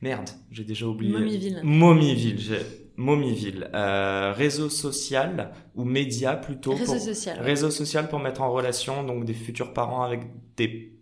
[0.00, 1.12] merde, j'ai déjà oublié.
[1.12, 1.60] Momiville.
[1.62, 2.58] Momiville.
[2.96, 7.40] Momiville, réseau social ou média plutôt Réseau social.
[7.40, 10.20] Réseau social pour mettre en relation donc des futurs parents avec
[10.56, 10.92] des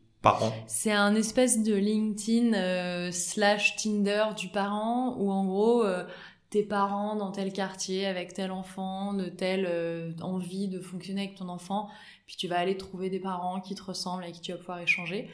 [0.67, 6.05] C'est un espèce de LinkedIn euh, slash Tinder du parent où en gros euh,
[6.51, 11.37] tes parents dans tel quartier avec tel enfant, de telle euh, envie de fonctionner avec
[11.37, 11.89] ton enfant,
[12.27, 14.81] puis tu vas aller trouver des parents qui te ressemblent avec qui tu vas pouvoir
[14.81, 15.29] échanger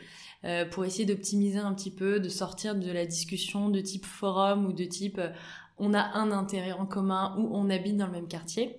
[0.70, 4.72] pour essayer d'optimiser un petit peu, de sortir de la discussion de type forum ou
[4.72, 5.20] de type
[5.78, 8.78] on a un intérêt en commun ou on habite dans le même quartier.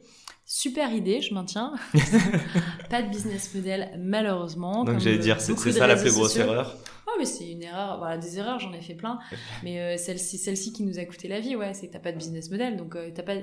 [0.50, 1.74] Super idée, je maintiens.
[2.90, 4.86] pas de business model, malheureusement.
[4.86, 6.78] Donc j'allais dire, c'est ça la plus grosse erreur.
[7.06, 7.98] Oh, mais c'est une erreur.
[7.98, 9.20] Voilà, des erreurs, j'en ai fait plein.
[9.62, 12.14] Mais euh, celle-ci, celle-ci qui nous a coûté la vie, ouais, c'est que t'as pas
[12.14, 12.78] de business model.
[12.78, 13.34] Donc euh, t'as pas,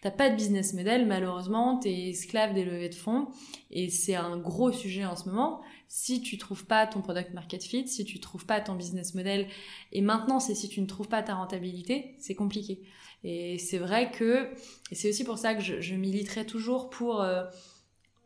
[0.00, 3.28] t'as pas de business model, malheureusement, t'es esclave des levées de fonds.
[3.70, 5.60] Et c'est un gros sujet en ce moment.
[5.88, 9.46] Si tu trouves pas ton product market fit, si tu trouves pas ton business model,
[9.92, 12.80] et maintenant c'est si tu ne trouves pas ta rentabilité, c'est compliqué.
[13.28, 14.48] Et c'est vrai que,
[14.92, 17.42] et c'est aussi pour ça que je, militerai toujours pour euh,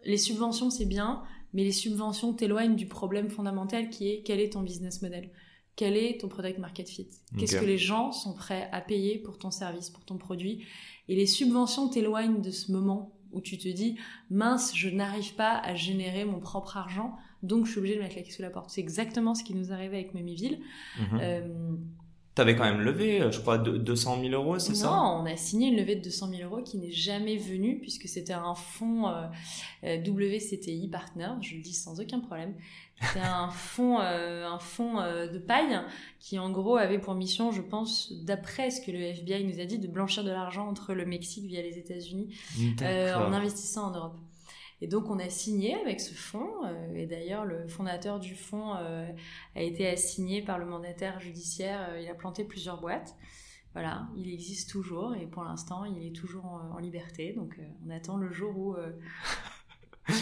[0.04, 1.22] les subventions, c'est bien,
[1.54, 5.30] mais les subventions t'éloignent du problème fondamental qui est quel est ton business model?
[5.74, 7.08] Quel est ton product market fit?
[7.38, 10.66] Qu'est-ce que les gens sont prêts à payer pour ton service, pour ton produit?
[11.08, 13.96] Et les subventions t'éloignent de ce moment où tu te dis
[14.28, 18.16] mince, je n'arrive pas à générer mon propre argent, donc je suis obligé de mettre
[18.16, 18.68] la clé sous la porte.
[18.68, 20.60] C'est exactement ce qui nous arrivait avec Memiville.
[20.98, 21.18] Mhm.
[21.22, 21.76] Euh,
[22.40, 24.86] T'avais quand même levé, euh, je crois, 200 000 euros, c'est ça?
[24.86, 28.08] Non, on a signé une levée de 200 000 euros qui n'est jamais venue puisque
[28.08, 29.26] c'était un fonds euh,
[29.84, 32.54] euh WCTI Partner, je le dis sans aucun problème.
[33.02, 35.82] C'était un fonds, euh, un fonds de paille
[36.18, 39.66] qui en gros avait pour mission, je pense, d'après ce que le FBI nous a
[39.66, 42.34] dit, de blanchir de l'argent entre le Mexique via les États-Unis
[42.80, 44.16] en investissant en Europe.
[44.82, 48.74] Et donc on a signé avec ce fonds, euh, et d'ailleurs le fondateur du fonds
[48.76, 49.06] euh,
[49.54, 53.14] a été assigné par le mandataire judiciaire, euh, il a planté plusieurs boîtes.
[53.74, 58.16] Voilà, il existe toujours et pour l'instant il est toujours en, liberté, donc on attend
[58.16, 58.76] le jour où...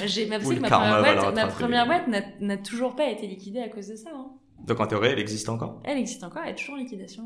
[0.05, 0.39] J'ai, ma,
[1.49, 2.09] première boîte,
[2.41, 4.11] n'a, toujours pas été liquidée à cause de ça.
[4.15, 4.33] Hein.
[4.67, 5.81] Donc en théorie elle existe encore?
[5.85, 7.25] Elle existe encore, elle est toujours en liquidation.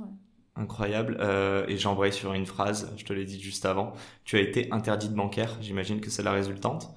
[0.54, 1.16] Incroyable.
[1.20, 3.94] Euh, et j'embraye sur une phrase, je te l'ai dit juste avant.
[4.24, 6.94] Tu as été interdite bancaire, j'imagine que c'est la résultante.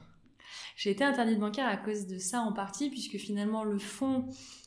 [0.76, 4.26] J'ai été interdite bancaire à cause de ça en partie, puisque finalement le fonds,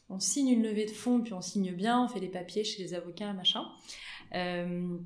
[0.08, 2.82] on signe une levée de fonds, puis on signe bien, on fait les papiers chez
[2.82, 3.66] les avocats, machin.
[4.34, 4.96] Euh,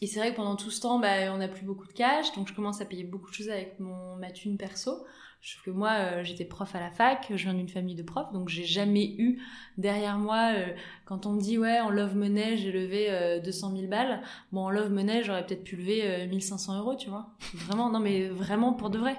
[0.00, 2.32] et c'est vrai que pendant tout ce temps, bah, on n'a plus beaucoup de cash,
[2.32, 5.04] donc je commence à payer beaucoup de choses avec mon, ma thune perso.
[5.42, 8.30] Sauf que moi, euh, j'étais prof à la fac, je viens d'une famille de profs,
[8.32, 9.40] donc j'ai jamais eu
[9.78, 10.66] derrière moi, euh,
[11.06, 14.20] quand on me dit ouais, en love money, j'ai levé 200 000 balles,
[14.52, 17.30] bon, en love money, j'aurais peut-être pu lever 1500 euros, tu vois.
[17.54, 19.16] Vraiment, non, mais vraiment pour de vrai.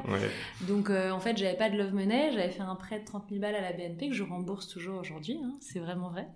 [0.68, 3.42] Donc en fait, j'avais pas de love money, j'avais fait un prêt de 30 000
[3.42, 6.28] balles à la BNP que je rembourse toujours aujourd'hui, hein, c'est vraiment vrai.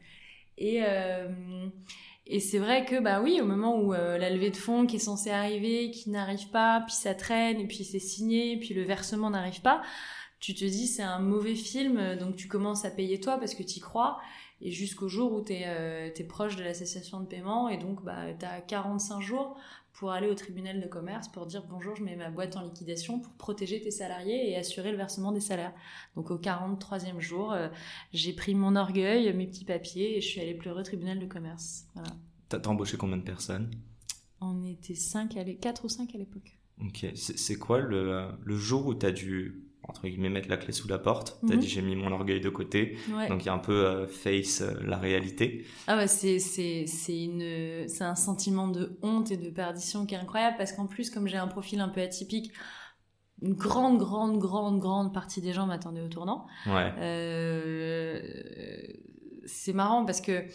[0.58, 0.82] Et,
[2.28, 4.96] et c'est vrai que, bah oui, au moment où euh, la levée de fonds qui
[4.96, 8.84] est censée arriver, qui n'arrive pas, puis ça traîne, et puis c'est signé, puis le
[8.84, 9.82] versement n'arrive pas,
[10.40, 13.64] tu te dis c'est un mauvais film, donc tu commences à payer toi parce que
[13.64, 14.20] tu y crois,
[14.62, 18.34] et jusqu'au jour où tu es, euh, proche de l'association de paiement, et donc bah,
[18.40, 19.58] tu as 45 jours
[19.96, 23.20] pour aller au tribunal de commerce pour dire bonjour, je mets ma boîte en liquidation
[23.20, 25.74] pour protéger tes salariés et assurer le versement des salaires.
[26.16, 27.70] Donc au 43e jour, euh,
[28.12, 31.26] j'ai pris mon orgueil, mes petits papiers et je suis allée pleurer au tribunal de
[31.26, 31.86] commerce.
[31.94, 32.10] Voilà.
[32.50, 33.72] T'as embauché combien de personnes?
[34.42, 36.58] On était 5 à 4 ou 5 à l'époque.
[36.82, 40.74] Ok, c'est quoi le, le jour où tu as dû entre guillemets mettre la clé
[40.74, 41.38] sous la porte.
[41.48, 41.60] T'as mhm.
[41.60, 42.98] dit j'ai mis mon orgueil de côté.
[43.30, 45.66] Donc il y a un peu euh, face euh, la réalité.
[45.88, 50.16] Ah ouais, c'est c'est c'est une c'est un sentiment de honte et de perdition qui
[50.16, 52.52] est incroyable parce qu'en plus comme j'ai un profil un peu atypique,
[53.42, 56.48] une grande grande grande grande partie des gens m'attendaient au tournant.
[56.66, 56.94] Ouais.
[57.00, 58.22] Euh,
[59.46, 60.46] c'est marrant parce que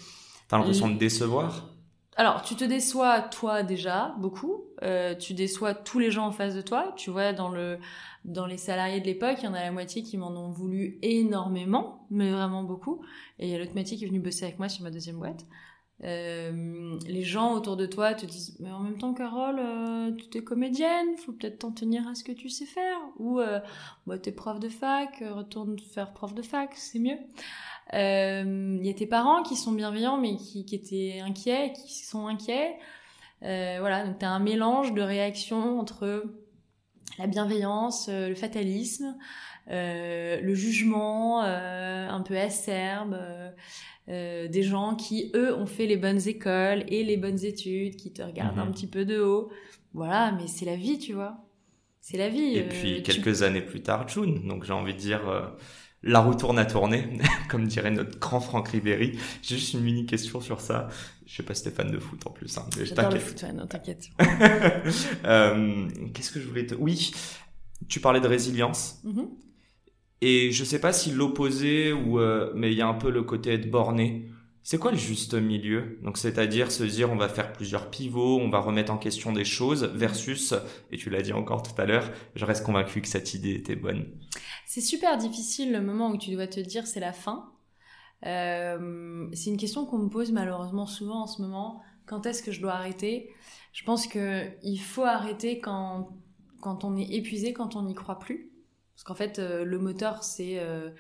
[0.49, 1.69] T'as l'impression de décevoir?
[2.17, 4.65] Alors, tu te déçois toi déjà beaucoup.
[5.21, 6.93] tu déçois tous les gens en face de toi.
[6.97, 7.79] Tu vois, dans le
[8.25, 10.99] dans les salariés de l'époque, il y en a la moitié qui m'en ont voulu
[11.03, 13.03] énormément, mais vraiment beaucoup.
[13.39, 15.19] Et il y a l'autre moitié qui est venue bosser avec moi sur ma deuxième
[15.19, 15.47] boîte.
[16.03, 20.39] Euh, les gens autour de toi te disent mais en même temps Carole euh, tu
[20.39, 23.61] es comédienne faut peut-être t'en tenir à ce que tu sais faire ou euh,
[24.07, 27.19] bah, t'es prof de fac euh, retourne faire prof de fac c'est mieux
[27.93, 32.29] il y a tes parents qui sont bienveillants mais qui, qui étaient inquiets qui sont
[32.29, 32.79] inquiets
[33.43, 36.25] voilà donc t'as un mélange de réactions entre
[37.19, 39.17] la bienveillance, euh, le fatalisme,
[39.71, 43.17] euh, le jugement euh, un peu acerbe,
[44.09, 48.23] des gens qui, eux, ont fait les bonnes écoles et les bonnes études, qui te
[48.23, 48.73] regardent un mhm.
[48.73, 49.53] petit peu de haut.
[49.95, 51.37] Voilà, mais c'est la vie, tu vois.
[52.01, 52.57] C'est la vie.
[52.57, 54.49] Et puis, quelques années plus tard, June.
[54.49, 55.55] Donc, j'ai envie de dire
[56.03, 59.19] la roue tourne à tourner, comme dirait notre grand Franck Ribéry.
[59.43, 60.89] J'ai juste une mini question sur ça.
[61.27, 62.57] Je sais pas si t'es fan de foot en plus.
[62.59, 64.09] Hein, J'adore le foot, non, t'inquiète.
[65.25, 66.75] euh, Qu'est-ce que je voulais te...
[66.75, 67.13] Oui,
[67.89, 69.01] tu parlais de résilience.
[69.05, 69.29] Mm-hmm.
[70.23, 72.19] Et je sais pas si l'opposé ou...
[72.19, 74.31] Euh, mais il y a un peu le côté être borné.
[74.63, 75.99] C'est quoi le juste milieu?
[76.03, 79.45] Donc c'est-à-dire se dire on va faire plusieurs pivots, on va remettre en question des
[79.45, 80.55] choses versus,
[80.93, 83.75] et tu l'as dit encore tout à l'heure, je reste convaincu que cette idée était
[83.75, 84.07] bonne.
[84.71, 87.53] C'est super difficile le moment où tu dois te dire c'est la fin.
[88.25, 91.83] Euh, c'est une question qu'on me pose malheureusement souvent en ce moment.
[92.07, 93.35] Quand est-ce que je dois arrêter?
[93.73, 96.11] Je pense que il faut arrêter quand
[96.61, 98.53] quand on est épuisé, quand on n'y croit plus.
[98.95, 100.91] Parce qu'en fait, euh, le moteur, c'est euh,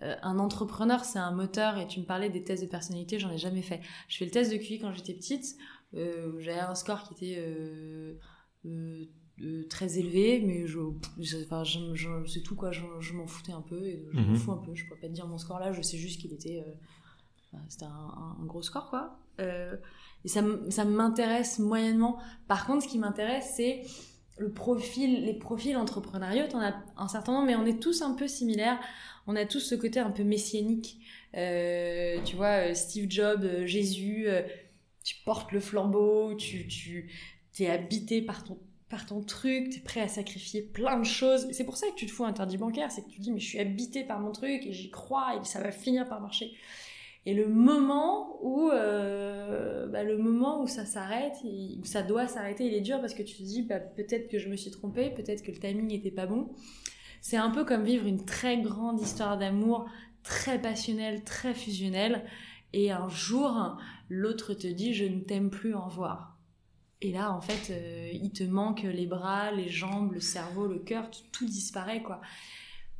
[0.00, 1.78] un entrepreneur, c'est un moteur.
[1.78, 3.82] Et tu me parlais des tests de personnalité, j'en ai jamais fait.
[4.08, 5.56] Je fais le test de QI quand j'étais petite.
[5.92, 8.18] J'avais un score qui était
[9.68, 10.78] très élevé, mais je,
[11.44, 14.36] enfin, je, c'est tout quoi, je, m'en foutais un peu, et je m'en mhm.
[14.36, 16.32] fous un peu, je pourrais pas te dire mon score là, je sais juste qu'il
[16.32, 19.18] était, euh, c'était un, gros score quoi.
[19.40, 19.76] Euh,
[20.24, 22.18] et ça, ça m'intéresse moyennement.
[22.46, 23.82] Par contre, ce qui m'intéresse, c'est
[24.38, 28.14] le profil, les profils entrepreneuriaux, t'en as un certain nombre, mais on est tous un
[28.14, 28.78] peu similaires.
[29.26, 30.98] On a tous ce côté un peu messianique.
[31.36, 34.26] Euh, tu vois, Steve Jobs, Jésus,
[35.02, 37.08] tu portes le flambeau, tu, tu
[37.58, 38.58] es habité par ton
[39.06, 41.48] ton truc, tu es prêt à sacrifier plein de choses.
[41.52, 43.40] C'est pour ça que tu te fous interdit bancaire, c'est que tu te dis mais
[43.40, 46.52] je suis habité par mon truc et j'y crois et ça va finir par marcher.
[47.24, 52.66] Et le moment où, euh, bah, le moment où ça s'arrête, où ça doit s'arrêter,
[52.66, 55.10] il est dur parce que tu te dis bah, peut-être que je me suis trompée,
[55.10, 56.50] peut-être que le timing n'était pas bon.
[57.20, 59.88] C'est un peu comme vivre une très grande histoire d'amour,
[60.24, 62.24] très passionnelle, très fusionnelle,
[62.72, 63.78] et un jour
[64.08, 66.31] l'autre te dit je ne t'aime plus, en revoir.
[67.02, 70.78] Et là, en fait, euh, il te manque les bras, les jambes, le cerveau, le
[70.78, 72.20] cœur, tout, disparaît, quoi.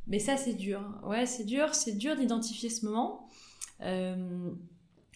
[0.07, 0.81] Mais ça, c'est dur.
[1.03, 1.73] Ouais, c'est dur.
[1.73, 3.29] C'est dur d'identifier ce moment.
[3.79, 4.51] Euh,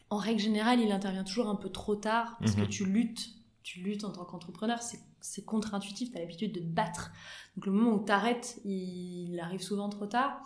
[0.10, 2.69] en règle générale, il intervient toujours un peu trop tard parce que mhm.
[2.69, 3.30] tu luttes.
[3.62, 4.80] Tu luttes en tant qu'entrepreneur.
[5.19, 6.12] C'est contre-intuitif.
[6.12, 7.12] Tu as l'habitude de te battre.
[7.58, 10.41] Donc, le moment où tu arrêtes, il arrive souvent trop tard.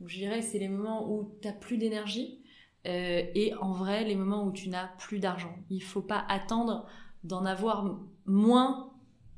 [0.00, 2.42] Donc, je dirais, c'est les moments où tu n'as plus d'énergie.
[2.84, 5.54] et en vrai les moments où tu n'as plus d'argent.
[5.70, 6.88] Il faut pas attendre
[7.26, 8.90] d'en avoir moins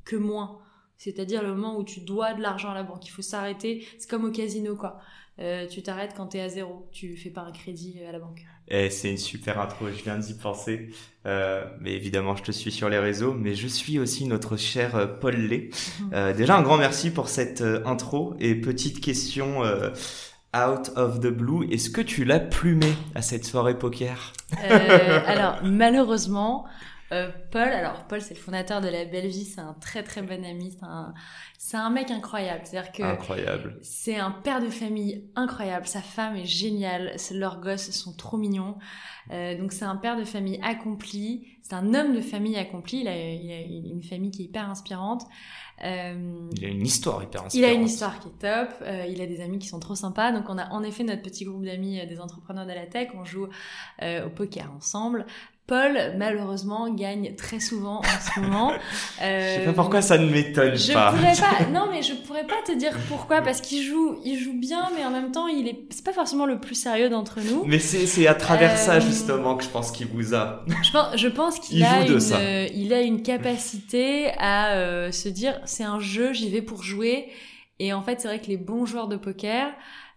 [0.05, 0.59] que moins.
[0.97, 3.07] C'est-à-dire le moment où tu dois de l'argent à la banque.
[3.07, 3.87] Il faut s'arrêter.
[3.97, 4.99] C'est comme au casino, quoi.
[5.39, 6.89] Euh, tu t'arrêtes quand tu es à zéro.
[6.91, 8.41] Tu fais pas un crédit à la banque.
[8.67, 10.89] Et eh, c'est une super intro, je viens d'y penser.
[11.25, 14.95] Euh, mais évidemment, je te suis sur les réseaux, mais je suis aussi notre cher
[14.95, 15.69] euh, Paul Lay.
[16.11, 16.33] Mhm.
[16.33, 18.35] déjà, un grand merci pour cette intro.
[18.39, 23.77] Et petite question out of the blue, est-ce que tu l'as plumé à cette soirée
[23.77, 24.33] poker?
[25.27, 26.65] Alors, malheureusement,
[27.11, 30.21] euh, Paul, alors Paul c'est le fondateur de la Belle Vie, c'est un très très
[30.21, 31.13] bon ami, c'est un,
[31.57, 32.61] c'est un mec incroyable.
[32.65, 33.77] C'est-à-dire que incroyable.
[33.81, 38.77] c'est un père de famille incroyable, sa femme est géniale, leurs gosses sont trop mignons.
[39.31, 43.07] Euh, donc c'est un père de famille accompli, c'est un homme de famille accompli, il
[43.07, 45.23] a, il a une famille qui est hyper inspirante.
[45.83, 47.53] Euh, il a une histoire hyper inspirante.
[47.53, 49.95] Il a une histoire qui est top, euh, il a des amis qui sont trop
[49.95, 52.85] sympas, donc on a en effet notre petit groupe d'amis euh, des entrepreneurs de la
[52.85, 53.47] tech, on joue
[54.01, 55.25] euh, au poker ensemble.
[55.69, 58.73] Paul, malheureusement, gagne très souvent en ce moment.
[59.21, 61.11] Euh, je sais pas pourquoi ça ne m'étonne pas.
[61.11, 61.65] Pourrais pas.
[61.71, 65.05] Non, mais je pourrais pas te dire pourquoi, parce qu'il joue, il joue bien, mais
[65.05, 67.63] en même temps, il est, c'est pas forcément le plus sérieux d'entre nous.
[67.65, 70.65] Mais c'est, c'est à travers ça euh, justement que je pense qu'il vous a.
[70.81, 72.19] Je pense, je pense qu'il a une,
[72.73, 77.29] il a une capacité à euh, se dire, c'est un jeu, j'y vais pour jouer.
[77.77, 79.71] Et en fait, c'est vrai que les bons joueurs de poker,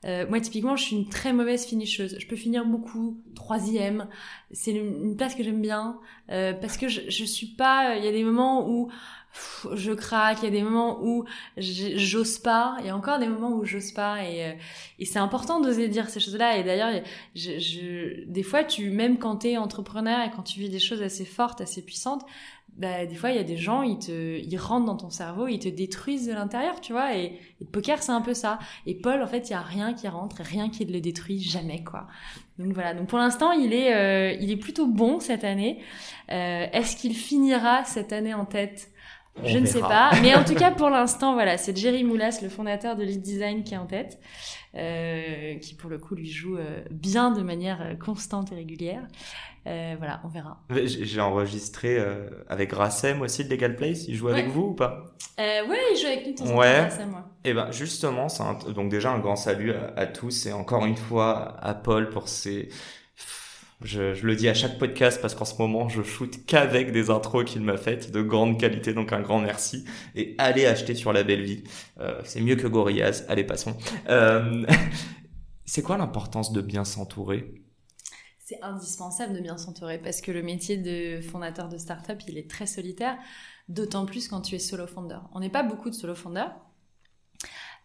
[0.05, 2.17] euh, moi, typiquement, je suis une très mauvaise finisheuse.
[2.19, 4.09] Je peux finir beaucoup, troisième.
[4.51, 7.97] C'est une, place que j'aime bien euh, parce que je, je suis pas.
[7.97, 8.91] Il y a des moments où
[9.73, 11.25] je craque, il y a des moments où
[11.57, 14.53] j'ose pas, il y a encore des moments où j'ose pas et, euh,
[14.99, 17.03] et c'est important d'oser dire ces choses-là et d'ailleurs
[17.35, 20.79] je, je, des fois tu même quand tu es entrepreneur et quand tu vis des
[20.79, 22.27] choses assez fortes, assez puissantes,
[22.79, 25.47] bah, des fois, il y a des gens, ils te, ils rentrent dans ton cerveau,
[25.47, 27.15] ils te détruisent de l'intérieur, tu vois.
[27.17, 28.59] Et, le poker, c'est un peu ça.
[28.87, 31.85] Et Paul, en fait, il y a rien qui rentre, rien qui le détruit jamais,
[31.85, 32.07] quoi.
[32.59, 32.95] Donc voilà.
[32.95, 35.81] Donc pour l'instant, il est, euh, il est plutôt bon cette année.
[36.31, 38.92] Euh, Est-ce qu'il finira cette année en tête?
[39.45, 42.49] Je ne sais pas, mais en tout cas pour l'instant, voilà, c'est Jerry Moulas, le
[42.49, 44.19] fondateur de Lead Design, qui est en tête,
[44.75, 49.03] euh, qui pour le coup lui joue euh, bien de manière euh, constante et régulière.
[49.67, 50.61] Euh, voilà, on verra.
[50.85, 51.97] J'ai enregistré
[52.49, 54.09] avec Rassem aussi de Legal Place.
[54.09, 55.15] Il joue avec vous ou pas?
[55.39, 56.81] Ouais, il joue avec nous de temps ouais.
[56.81, 57.15] Rassem,
[57.45, 58.73] Et eh ben justement, un...
[58.73, 62.29] donc déjà un grand salut à, à, tous et encore une fois à Paul pour
[62.29, 62.71] ses
[63.85, 67.45] je, le dis à chaque podcast parce qu'en ce moment, je shoot qu'avec des intros
[67.45, 69.85] qu'il m'a faites de grande qualité, donc un grand merci.
[70.15, 71.65] Et allez acheter sur la belle vie.
[72.01, 73.25] Euh, c'est mieux que Gorillaz.
[73.29, 73.77] Allez, passons.
[74.09, 74.65] Euh,
[75.65, 77.63] c'est quoi l'importance de bien s'entourer?
[78.39, 82.51] C'est indispensable de bien s'entourer parce que le métier de fondateur de start-up, il est
[82.51, 83.17] très solitaire,
[83.69, 85.19] d'autant plus quand tu es solo founder.
[85.33, 86.55] On n'est pas beaucoup de solo founders.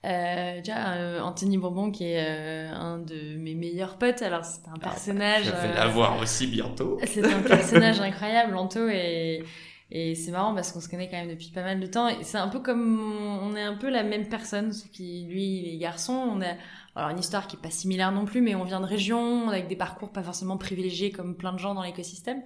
[0.05, 4.67] Euh, déjà, euh, Anthony Bourbon, qui est euh, un de mes meilleurs potes, alors c'est
[4.67, 5.45] un ah, personnage.
[5.45, 6.99] je vais la voir aussi bientôt.
[7.05, 9.43] C'est un personnage incroyable, Anto, et,
[9.89, 12.09] et c'est marrant parce qu'on se connaît quand même depuis pas mal de temps.
[12.09, 12.99] Et c'est un peu comme
[13.41, 16.13] on, est un peu la même personne, sauf qui lui, il est garçon.
[16.13, 16.55] On a
[16.95, 19.67] alors une histoire qui est pas similaire non plus, mais on vient de région avec
[19.67, 22.43] des parcours pas forcément privilégiés comme plein de gens dans l'écosystème.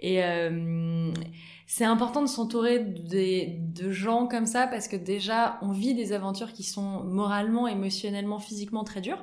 [0.00, 1.12] Et euh,
[1.70, 6.54] c'est important de s'entourer de, gens comme ça parce que déjà, on vit des aventures
[6.54, 9.22] qui sont moralement, émotionnellement, physiquement très dures.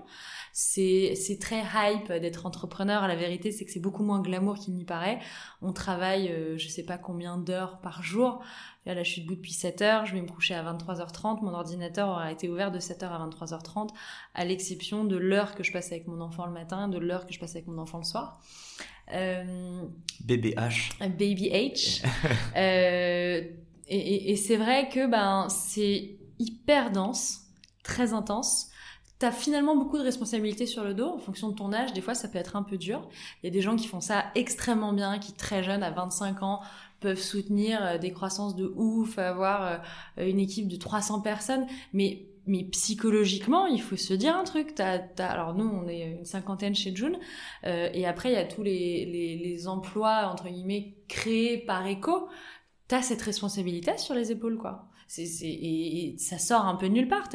[0.54, 3.08] C'est, très hype d'être entrepreneur.
[3.08, 5.20] La vérité, c'est que c'est beaucoup moins glamour qu'il n'y paraît.
[5.64, 8.44] On travaille, euh, je sais pas combien d'heures par jour.
[8.86, 11.44] Là, je suis debout depuis 7 heures, je vais me coucher à 23h30.
[11.44, 13.90] Mon ordinateur aura été ouvert de 7h à 23h30,
[14.36, 17.34] à l'exception de l'heure que je passe avec mon enfant le matin, de l'heure que
[17.34, 18.40] je passe avec mon enfant le soir.
[19.14, 19.84] Euh,
[20.24, 20.98] BBH.
[21.00, 22.04] Baby H.
[22.56, 23.42] euh,
[23.88, 27.42] et, et, c'est vrai que ben c'est hyper dense,
[27.84, 28.70] très intense.
[29.18, 31.94] T'as finalement beaucoup de responsabilités sur le dos en fonction de ton âge.
[31.94, 33.08] Des fois, ça peut être un peu dur.
[33.42, 36.44] Il y a des gens qui font ça extrêmement bien, qui très jeunes, à 25
[36.44, 36.60] ans,
[37.00, 39.82] peuvent soutenir euh, des croissances de ouf, avoir
[40.18, 41.66] euh, une équipe de 300 personnes.
[41.94, 44.76] Mais mais psychologiquement, il faut se dire un truc.
[44.76, 47.18] T'as, alors nous, on est une cinquantaine chez June,
[47.66, 51.88] euh, et après il y a tous les, les, les, emplois entre guillemets créés par
[51.90, 52.28] Eco.
[52.88, 54.90] T'as cette responsabilité sur les épaules, quoi.
[55.08, 57.30] C'est, et, ça sort un peu de nulle part.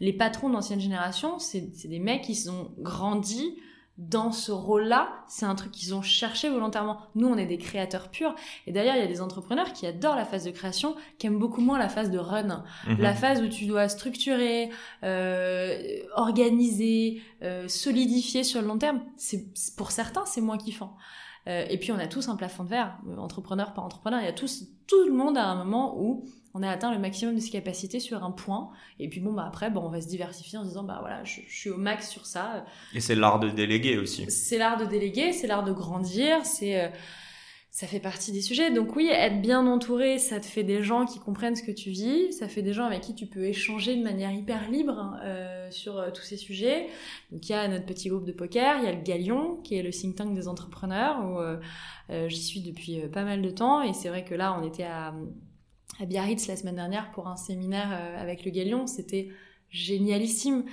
[0.00, 3.56] Les patrons d'ancienne génération, c'est, c'est des mecs qui ont grandi
[3.98, 7.00] dans ce rôle-là, c'est un truc qu'ils ont cherché volontairement.
[7.14, 8.34] Nous, on est des créateurs purs.
[8.66, 11.38] Et d'ailleurs, il y a des entrepreneurs qui adorent la phase de création, qui aiment
[11.38, 12.64] beaucoup moins la phase de run.
[12.86, 12.96] Mhm.
[12.98, 14.70] La phase où tu dois structurer,
[15.02, 19.00] euh, organiser, euh, solidifier sur le long terme.
[19.16, 20.96] C'est, pour certains, c'est moins kiffant.
[21.46, 24.32] Et puis on a tous un plafond de verre, entrepreneur pas entrepreneur, il y a
[24.32, 26.24] tous, tout le monde à un moment où
[26.56, 28.70] on a atteint le maximum de ses capacités sur un point.
[28.98, 31.22] Et puis bon, bah après, bon, on va se diversifier en se disant, bah voilà,
[31.22, 32.64] je, suis au max sur ça.
[32.94, 34.24] Et c'est l'art de déléguer aussi.
[34.30, 36.90] C'est l'art de déléguer, c'est l'art de grandir, c'est
[37.76, 38.70] ça fait partie des sujets.
[38.70, 41.90] Donc oui, être bien entouré, ça te fait des gens qui comprennent ce que tu
[41.90, 45.20] vis, ça fait des gens avec qui tu peux échanger de manière hyper libre hein,
[45.22, 46.86] euh, sur euh, tous ces sujets.
[47.30, 49.74] Donc il y a notre petit groupe de poker, il y a le Galion, qui
[49.74, 53.82] est le think tank des entrepreneurs, où euh, j'y suis depuis pas mal de temps.
[53.82, 55.14] Et c'est vrai que là, on était à,
[56.00, 58.86] à Biarritz la semaine dernière pour un séminaire avec le Galion.
[58.86, 59.28] C'était
[59.70, 60.64] génialissime.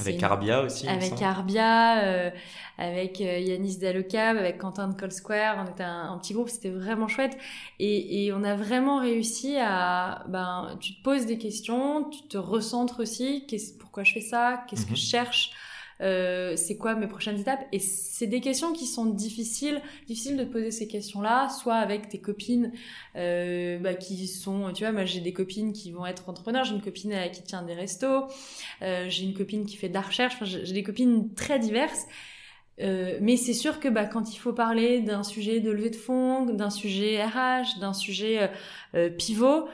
[0.00, 0.88] Avec Arbia aussi.
[0.88, 2.30] Avec Arbia, euh,
[2.78, 5.62] avec euh, Yanis Dalocab, avec Quentin de Call Square.
[5.66, 7.36] On était un, petit groupe, c'était vraiment chouette.
[7.78, 12.38] Et, et, on a vraiment réussi à, ben, tu te poses des questions, tu te
[12.38, 13.46] recentres aussi.
[13.78, 14.96] Pourquoi je fais ça Qu'est-ce que mhm.
[14.96, 15.50] je cherche
[16.00, 17.64] euh, c'est quoi mes prochaines étapes?
[17.72, 22.20] Et c'est des questions qui sont difficiles, difficiles de poser ces questions-là, soit avec tes
[22.20, 22.72] copines
[23.16, 26.74] euh, bah, qui sont, tu vois, moi j'ai des copines qui vont être entrepreneurs, j'ai
[26.74, 28.24] une copine euh, qui tient des restos,
[28.80, 32.04] j'ai une copine qui fait de la recherche, j'ai des copines très diverses.
[32.78, 36.46] Mais c'est sûr que bah, quand il faut parler d'un sujet de levée de fonds,
[36.46, 38.50] d'un sujet RH, d'un sujet
[39.16, 39.68] pivot,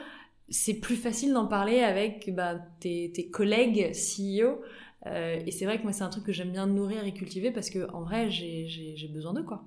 [0.49, 4.61] c'est plus facile d'en parler avec bah, tes, tes collègues CEO
[5.07, 7.51] euh, et c'est vrai que moi, c'est un truc que j'aime bien nourrir et cultiver
[7.51, 9.63] parce que en vrai, j'ai besoin d'eux, quoi.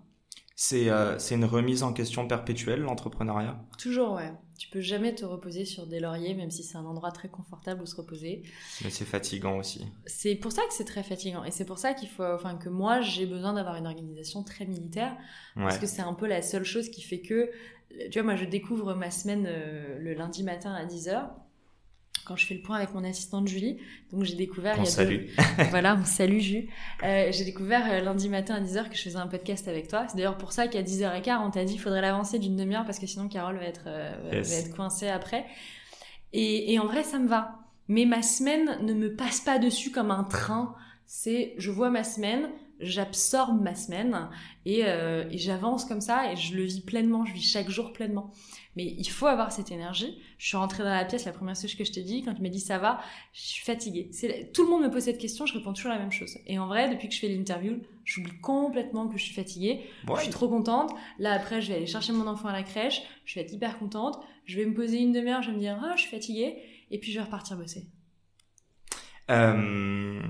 [0.57, 3.59] C'est euh, une remise en question perpétuelle, l'entrepreneuriat?
[3.77, 4.33] Toujours, ouais.
[4.57, 7.83] Tu peux jamais te reposer sur des lauriers, même si c'est un endroit très confortable
[7.83, 8.45] où se reposer.
[8.85, 9.85] Mais c'est fatigant aussi.
[10.07, 11.43] C'est pour ça que c'est très fatigant.
[11.43, 14.65] Et c'est pour ça qu'il faut, enfin, que moi, j'ai besoin d'avoir une organisation très
[14.65, 15.17] militaire.
[15.57, 17.51] Parce que c'est un peu la seule chose qui fait que,
[18.11, 21.31] tu vois, moi, je découvre ma semaine euh, le lundi matin à 10h
[22.25, 23.79] quand je fais le point avec mon assistante Julie.
[24.13, 24.79] Donc j'ai découvert.
[24.79, 25.27] On salue.
[25.71, 26.69] voilà, on salue Julie.
[27.03, 30.07] Euh, j'ai découvert euh, lundi matin à 10h que je faisais un podcast avec toi.
[30.09, 32.99] C'est d'ailleurs pour ça qu'à 10h15, on t'a dit qu'il faudrait l'avancer d'une demi-heure parce
[32.99, 35.45] que sinon Carole va être, euh, va être coincée après.
[36.33, 37.61] Et, et en vrai, ça me va.
[37.89, 40.75] Mais ma semaine ne me passe pas dessus comme un train.
[41.07, 42.49] C'est, je vois ma semaine,
[42.81, 44.29] j'absorbe ma semaine
[44.65, 47.93] et, euh, et j'avance comme ça et je le vis pleinement, je vis chaque jour
[47.93, 48.33] pleinement.
[48.77, 50.19] Mais il faut avoir cette énergie.
[50.39, 52.43] Je suis rentrée dans la pièce, la première chose que je t'ai dit, quand tu
[52.43, 53.01] m'as dit ça va,
[53.33, 54.11] je suis fatiguée.
[54.53, 56.39] Tout le monde me pose cette question, je réponds toujours la même chose.
[56.47, 59.83] Et en vrai, depuis que je fais l'interview, j'oublie complètement que je suis fatiguée.
[60.09, 60.93] Je suis trop contente.
[61.19, 63.03] Là, après, je vais aller chercher mon enfant à la crèche.
[63.25, 64.19] Je vais être hyper contente.
[64.45, 66.57] Je vais me poser une demi-heure, je vais me dire, ah, je suis fatiguée.
[66.91, 67.87] Et puis, je vais repartir bosser.
[69.31, 70.21] Euh...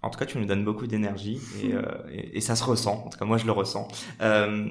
[0.00, 1.82] En tout cas, tu nous donnes beaucoup d'énergie et, euh,
[2.12, 3.02] et, ça se ressent.
[3.04, 3.88] En tout cas, moi, je le ressens.
[4.20, 4.68] Euh,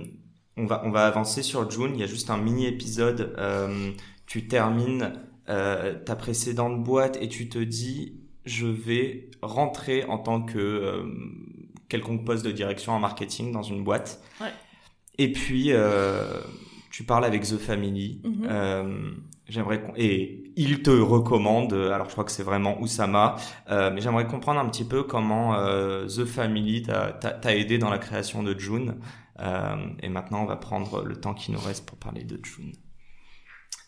[0.57, 1.91] on va, on va avancer sur June.
[1.93, 3.33] Il y a juste un mini épisode.
[3.37, 3.91] Euh,
[4.25, 5.13] tu termines
[5.49, 11.03] euh, ta précédente boîte et tu te dis, je vais rentrer en tant que euh,
[11.89, 14.21] quelconque poste de direction en marketing dans une boîte.
[14.41, 14.51] Ouais.
[15.17, 15.71] Et puis,
[16.91, 18.21] tu parles avec The Family.
[18.23, 19.15] Mm-hmm.
[19.49, 21.73] J'aimerais et il te recommande.
[21.73, 23.35] Alors, je crois que c'est vraiment Oussama,
[23.69, 25.55] mais j'aimerais comprendre un petit peu comment
[26.07, 28.95] The Family t'a aidé dans la création de June.
[29.39, 32.73] Euh, et maintenant, on va prendre le temps qui nous reste pour parler de June.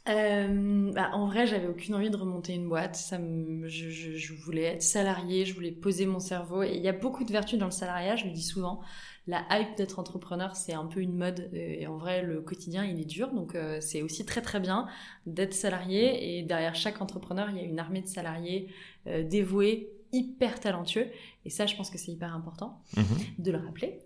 [0.09, 2.95] Euh, bah, en vrai, j'avais aucune envie de remonter une boîte.
[2.95, 3.19] Ça
[3.63, 6.63] je, je, voulais être salarié, je voulais poser mon cerveau.
[6.63, 8.81] Et il y a beaucoup de vertus dans le salariat, je le dis souvent.
[9.27, 11.49] La hype d'être entrepreneur, c'est un peu une mode.
[11.53, 13.31] Et en vrai, le quotidien, il est dur.
[13.31, 14.87] Donc, euh, c'est aussi très très bien
[15.27, 16.39] d'être salarié.
[16.39, 18.67] Et derrière chaque entrepreneur, il y a une armée de salariés
[19.05, 21.07] dévoués, hyper talentueux.
[21.45, 23.03] Et ça, je pense que c'est hyper important mhm.
[23.37, 23.99] de le rappeler.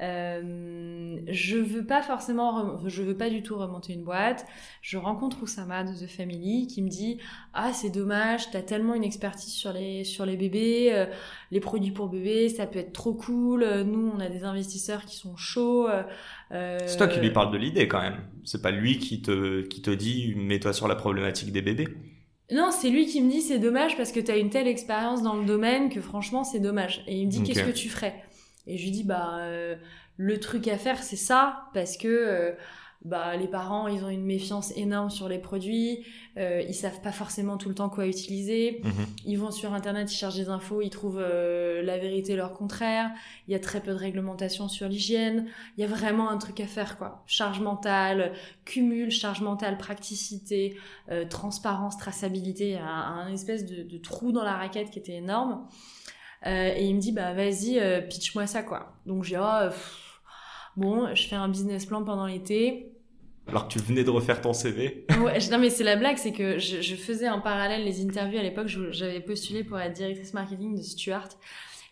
[0.00, 4.46] Euh, je veux pas forcément, je veux pas du tout remonter une boîte.
[4.80, 7.18] Je rencontre Oussama de The Family qui me dit
[7.52, 11.06] ah c'est dommage, t'as tellement une expertise sur les sur les bébés, euh,
[11.50, 13.64] les produits pour bébés, ça peut être trop cool.
[13.82, 15.88] Nous on a des investisseurs qui sont chauds.
[16.52, 18.20] Euh, c'est toi qui lui parle de l'idée quand même.
[18.44, 21.88] C'est pas lui qui te qui te dit mets-toi sur la problématique des bébés.
[22.52, 25.22] Non, c'est lui qui me dit c'est dommage parce que tu as une telle expérience
[25.22, 27.04] dans le domaine que franchement c'est dommage.
[27.06, 28.24] Et il me dit qu'est-ce que tu ferais?
[28.66, 29.76] Et je lui dis, bah, euh,
[30.20, 32.52] le truc à faire, c'est ça, parce que euh,
[33.06, 36.04] bah, les parents, ils ont une méfiance énorme sur les produits,
[36.36, 39.06] euh, ils savent pas forcément tout le temps quoi utiliser, mhm.
[39.24, 43.10] ils vont sur Internet, ils cherchent des infos, ils trouvent euh, la vérité leur contraire,
[43.48, 45.46] il y a très peu de réglementation sur l'hygiène,
[45.78, 47.24] il y a vraiment un truc à faire, quoi.
[47.26, 48.34] Charge mentale,
[48.66, 50.76] cumul, charge mentale, praticité,
[51.30, 55.14] transparence, traçabilité, il y a un, espèce de, de, trou dans la raquette qui était
[55.14, 55.66] énorme.
[56.46, 58.94] Euh, et il me dit, bah vas-y, euh, pitch-moi ça, quoi.
[59.06, 59.68] Donc j'ai, oh,
[60.76, 62.92] bon, je fais un business plan pendant l'été.
[63.46, 66.32] Alors que tu venais de refaire ton CV Ouais, non mais c'est la blague, c'est
[66.32, 70.34] que je, je, faisais en parallèle les interviews à l'époque, j'avais postulé pour être directrice
[70.34, 71.28] marketing de Stuart.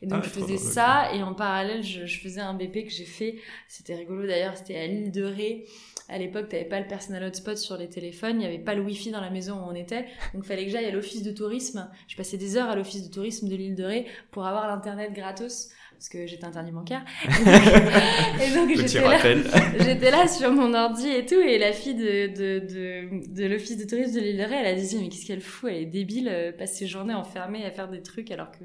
[0.00, 3.04] Et donc, je faisais ça, et en parallèle, je, je faisais un BP que j'ai
[3.04, 3.36] fait.
[3.66, 5.66] C'était rigolo d'ailleurs, c'était à l'île de Ré.
[6.08, 8.82] À l'époque, t'avais pas le personal hotspot sur les téléphones, il n'y avait pas le
[8.82, 11.90] wifi dans la maison où on était, donc fallait que j'aille à l'office de tourisme.
[12.06, 15.12] Je passais des heures à l'office de tourisme de l'île de Ré pour avoir l'internet
[15.12, 17.04] gratos parce que j'étais interdit bancaire.
[17.28, 19.18] et donc, j'étais là,
[19.80, 23.76] j'étais là sur mon ordi et tout, et la fille de, de, de, de l'office
[23.76, 25.86] de tourisme de l'île de Ré, elle a dit mais qu'est-ce qu'elle fout, elle est
[25.86, 28.64] débile, euh, passe ses journées enfermée à faire des trucs alors que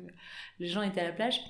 [0.60, 1.42] les gens étaient à la plage.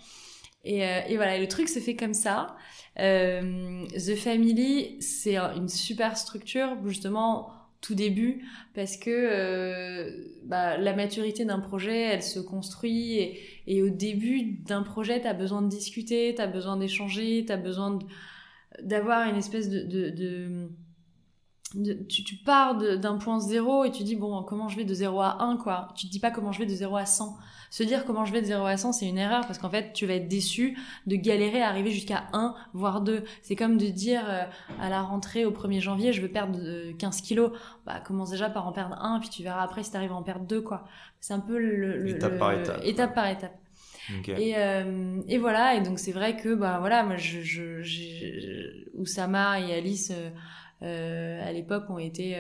[0.63, 2.55] Et, euh, et voilà, le truc se fait comme ça.
[2.99, 7.51] Euh, The Family, c'est une super structure, justement,
[7.81, 10.09] tout début, parce que euh,
[10.45, 13.37] bah, la maturité d'un projet, elle se construit,
[13.67, 17.51] et, au début d'un projet, tu as besoin de discuter, tu as besoin d'échanger, tu
[17.51, 17.99] as besoin
[18.81, 20.69] d'avoir une espèce de...
[22.07, 25.43] tu, pars d'un point zéro et tu dis bon comment je vais de 0 à
[25.43, 27.37] 1 quoi tu te dis pas comment je vais de 0 à 100
[27.73, 29.93] se dire comment je vais de 0 à 100, c'est une erreur parce qu'en fait,
[29.93, 33.23] tu vas être déçu de galérer à arriver jusqu'à 1, voire 2.
[33.41, 34.43] C'est comme de dire euh,
[34.79, 36.59] à la rentrée au 1er janvier, je veux perdre
[36.99, 37.51] 15 euh, kilos.
[37.87, 40.15] Bah, commence déjà par en perdre 1, puis tu verras après si tu arrives à
[40.15, 40.85] en perdre 2, quoi.
[41.19, 42.79] C'est un peu le, étape, par étape.
[42.83, 43.57] étape par étape.
[44.27, 49.59] Et, euh, et, voilà, et donc c'est vrai que, bah voilà, moi, je, je, Oussama
[49.61, 50.29] et Alice, euh,
[50.83, 52.37] à l'époque, ont été,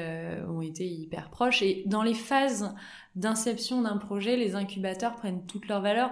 [0.47, 1.61] ont été hyper proches.
[1.61, 2.75] Et dans les phases
[3.15, 6.11] d'inception d'un projet, les incubateurs prennent toute leur valeur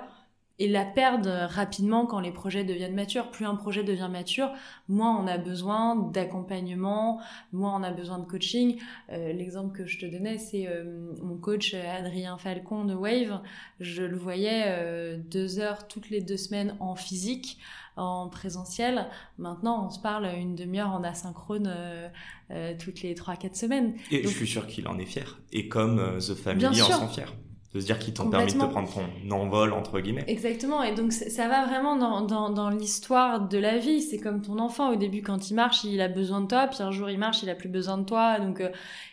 [0.61, 3.31] et la perdent rapidement quand les projets deviennent matures.
[3.31, 4.51] Plus un projet devient mature,
[4.87, 7.19] moins on a besoin d'accompagnement,
[7.51, 8.79] moins on a besoin de coaching.
[9.11, 13.41] Euh, l'exemple que je te donnais, c'est euh, mon coach Adrien Falcon de Wave.
[13.79, 17.57] Je le voyais euh, deux heures toutes les deux semaines en physique
[17.97, 19.07] en présentiel.
[19.37, 22.07] Maintenant, on se parle une demi-heure en asynchrone euh,
[22.51, 23.95] euh, toutes les 3-4 semaines.
[24.11, 25.39] Et je suis sûr qu'il en est fier.
[25.51, 27.25] Et comme euh, The Family en sont fiers
[27.73, 30.25] de se dire qu'ils t'ont permis de te prendre ton envol entre guillemets.
[30.27, 34.01] Exactement, et donc ça va vraiment dans, dans, dans l'histoire de la vie.
[34.01, 36.83] C'est comme ton enfant au début quand il marche, il a besoin de toi, puis
[36.83, 38.61] un jour il marche, il a plus besoin de toi, donc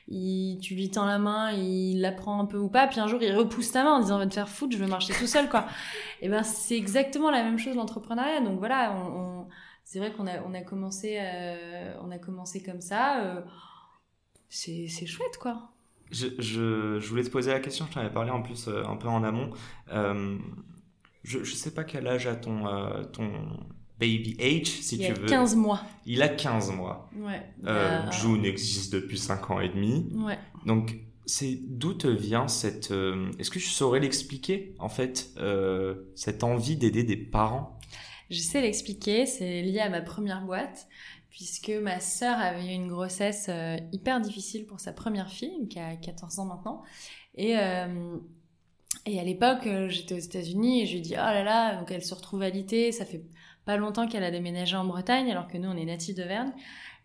[0.09, 3.07] il, tu lui tends la main, il la prend un peu ou pas, puis un
[3.07, 5.27] jour il repousse ta main en disant va te faire foutre, je veux marcher tout
[5.27, 5.67] seul quoi.
[6.21, 8.41] et ben c'est exactement la même chose l'entrepreneuriat.
[8.41, 9.47] Donc voilà, on,
[9.85, 13.21] c'est vrai qu'on a on a commencé euh, on a commencé comme ça.
[13.21, 13.41] Euh,
[14.49, 15.71] c'est c'est chouette quoi.
[16.11, 18.85] Je, je, je, voulais te poser la question, je t'en avais parlé en plus euh,
[18.87, 19.51] un peu en amont.
[19.93, 20.39] Euh,
[21.23, 23.31] je, je sais pas quel âge a ton, euh, ton
[23.99, 25.27] baby age, si il tu veux.
[25.27, 25.83] Il a 15 mois.
[26.07, 27.11] Il a 15 mois.
[27.17, 27.43] Ouais.
[27.67, 30.09] Euh, June existe depuis 5 ans et demi.
[30.15, 30.39] Ouais.
[30.67, 30.97] Donc,
[31.27, 32.91] c'est d'où te vient cette...
[32.91, 37.79] Euh, est-ce que tu saurais l'expliquer, en fait, euh, cette envie d'aider des parents?
[38.31, 40.87] Je sais l'expliquer, c'est lié à ma première boîte,
[41.39, 45.79] puisque ma sœur avait eu une grossesse euh, hyper difficile pour sa première fille, qui
[45.79, 46.83] a 14 ans maintenant.
[47.37, 47.57] Et...
[47.57, 48.19] Euh,
[49.07, 52.05] à l'époque, euh, j'étais aux États-Unis et je lui dis oh là là, donc elle
[52.05, 53.25] se retrouve alitée, ça fait
[53.65, 56.53] pas longtemps qu'elle a déménagé en Bretagne alors que nous on est natifs d'Auvergne.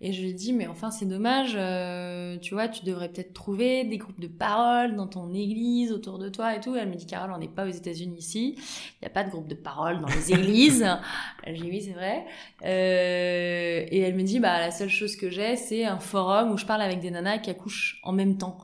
[0.05, 3.85] Et je lui dis mais enfin c'est dommage, euh, tu vois, tu devrais peut-être trouver
[3.85, 6.75] des groupes de parole dans ton église autour de toi et tout.
[6.75, 9.29] Elle me dit Carole, on n'est pas aux États-Unis ici, il n'y a pas de
[9.29, 10.85] groupe de parole dans les églises.
[11.47, 12.25] J'ai dit oui c'est vrai.
[12.65, 16.57] Euh, et elle me dit bah la seule chose que j'ai c'est un forum où
[16.57, 18.57] je parle avec des nanas qui accouchent en même temps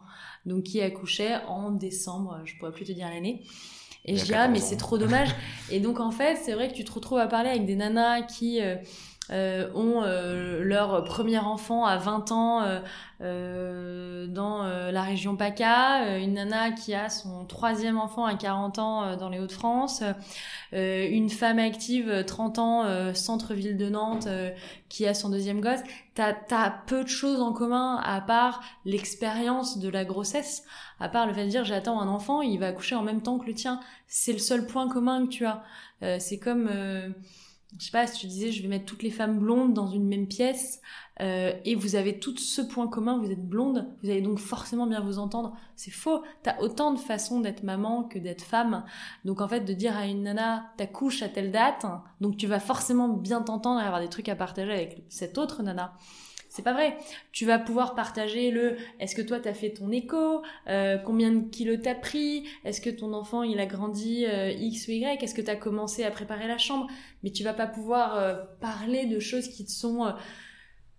[0.45, 3.43] donc qui accouchait en décembre, je pourrais plus te dire l'année.
[4.05, 5.29] Et je dis ah mais c'est trop dommage.
[5.71, 8.23] et donc en fait c'est vrai que tu te retrouves à parler avec des nanas
[8.23, 8.75] qui euh,
[9.31, 12.79] euh, ont euh, leur premier enfant à 20 ans euh,
[13.21, 19.15] euh dans la région PACA, une nana qui a son troisième enfant à 40 ans
[19.15, 20.03] dans les Hauts-de-France,
[20.71, 24.27] une femme active 30 ans centre-ville de Nantes
[24.87, 25.79] qui a son deuxième gosse.
[26.13, 30.63] T'as as peu de choses en commun à part l'expérience de la grossesse,
[30.99, 33.39] à part le fait de dire j'attends un enfant, il va accoucher en même temps
[33.39, 33.79] que le tien.
[34.07, 35.63] C'est le seul point commun que tu as.
[36.19, 36.69] c'est comme
[37.77, 40.07] je sais pas, si tu disais je vais mettre toutes les femmes blondes dans une
[40.07, 40.81] même pièce
[41.21, 44.87] euh, et vous avez tout ce point commun, vous êtes blonde, vous allez donc forcément
[44.87, 45.55] bien vous entendre.
[45.75, 46.23] C'est faux.
[46.43, 48.85] T'as autant de façons d'être maman que d'être femme.
[49.25, 51.85] Donc en fait, de dire à une nana t'accouches à telle date,
[52.21, 55.61] donc tu vas forcément bien t'entendre et avoir des trucs à partager avec cette autre
[55.61, 55.93] nana.
[56.49, 56.97] C'est pas vrai.
[57.31, 61.47] Tu vas pouvoir partager le est-ce que toi t'as fait ton écho, euh, combien de
[61.47, 65.35] kilos t'as pris, est-ce que ton enfant il a grandi euh, X ou Y, est-ce
[65.35, 66.87] que t'as commencé à préparer la chambre,
[67.23, 70.11] mais tu vas pas pouvoir euh, parler de choses qui te sont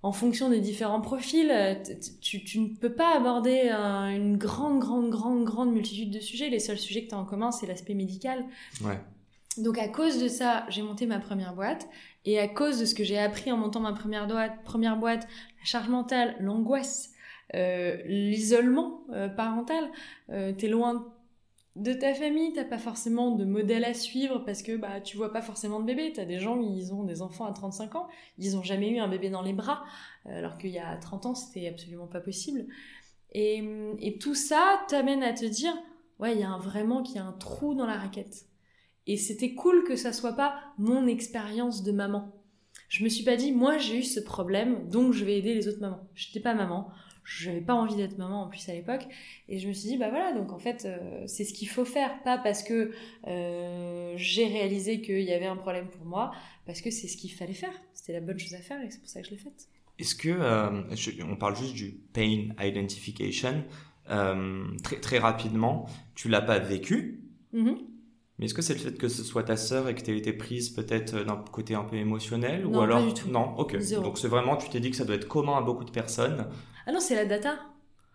[0.02, 1.52] en fonction des différents profils,
[2.22, 6.48] tu, ne peux pas aborder une grande, grande, grande, grande multitude de sujets.
[6.48, 8.42] Les seuls sujets que tu as en commun, c'est l'aspect médical.
[8.82, 8.98] Ouais.
[9.56, 11.88] Donc à cause de ça, j'ai monté ma première boîte.
[12.24, 15.26] Et à cause de ce que j'ai appris en montant ma première boîte, première boîte
[15.58, 17.12] la charge mentale, l'angoisse,
[17.54, 19.90] euh, l'isolement euh, parental,
[20.30, 21.12] euh, t'es loin
[21.76, 25.32] de ta famille, t'as pas forcément de modèle à suivre parce que bah tu vois
[25.32, 26.12] pas forcément de bébé.
[26.14, 29.08] T'as des gens, ils ont des enfants à 35 ans, ils ont jamais eu un
[29.08, 29.84] bébé dans les bras,
[30.26, 32.66] alors qu'il y a 30 ans c'était absolument pas possible.
[33.32, 33.62] Et,
[34.00, 35.72] et tout ça t'amène à te dire,
[36.18, 38.49] ouais, il y a vraiment qu'il y a un trou dans la raquette.
[39.06, 42.32] Et c'était cool que ça soit pas mon expérience de maman.
[42.88, 45.68] Je me suis pas dit, moi j'ai eu ce problème, donc je vais aider les
[45.68, 46.08] autres mamans.
[46.14, 46.90] J'étais pas maman,
[47.24, 49.06] je n'avais pas envie d'être maman en plus à l'époque.
[49.48, 51.84] Et je me suis dit bah voilà donc en fait euh, c'est ce qu'il faut
[51.84, 52.22] faire.
[52.24, 52.90] Pas parce que
[53.28, 56.32] euh, j'ai réalisé qu'il y avait un problème pour moi
[56.66, 57.72] parce que c'est ce qu'il fallait faire.
[57.94, 59.68] C'était la bonne chose à faire et c'est pour ça que je l'ai faite.
[59.98, 60.82] Est-ce que euh,
[61.28, 63.64] on parle juste du pain identification
[64.82, 65.86] très très rapidement.
[66.16, 67.22] Tu l'as pas vécu.
[67.54, 67.76] Mm-hmm.
[68.40, 70.18] Mais est-ce que c'est le fait que ce soit ta sœur et que tu aies
[70.18, 73.28] été prise peut-être d'un côté un peu émotionnel non, ou alors pas du tout.
[73.30, 75.84] non ok donc c'est vraiment tu t'es dit que ça doit être commun à beaucoup
[75.84, 76.46] de personnes
[76.86, 77.56] ah non, c'est la data.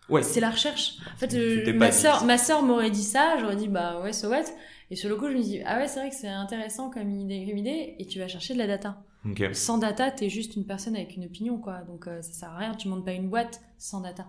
[0.08, 0.22] Ouais.
[0.22, 0.98] C'est la recherche.
[1.14, 4.28] En fait, euh, ma sœur, ma sœur m'aurait dit ça, j'aurais dit bah ouais, so
[4.28, 4.44] what?
[4.90, 7.10] Et sur le coup, je me dis ah ouais, c'est vrai que c'est intéressant comme
[7.10, 9.02] idée, comme idée, et tu vas chercher de la data.
[9.54, 11.78] Sans data, t'es juste une personne avec une opinion, quoi.
[11.88, 12.74] Donc euh, ça sert à rien.
[12.74, 14.26] Tu montes pas une boîte sans data.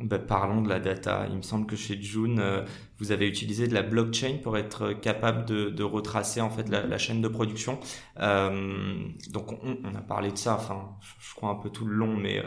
[0.00, 1.26] Bah, parlons de la data.
[1.30, 2.64] Il me semble que chez June, euh,
[2.98, 7.20] vous avez utilisé de la blockchain pour être capable de, retracer en fait la, chaîne
[7.20, 7.78] de production.
[8.16, 10.54] donc on, on, a parlé de ça.
[10.54, 12.42] Enfin, je, crois un peu tout le long, mais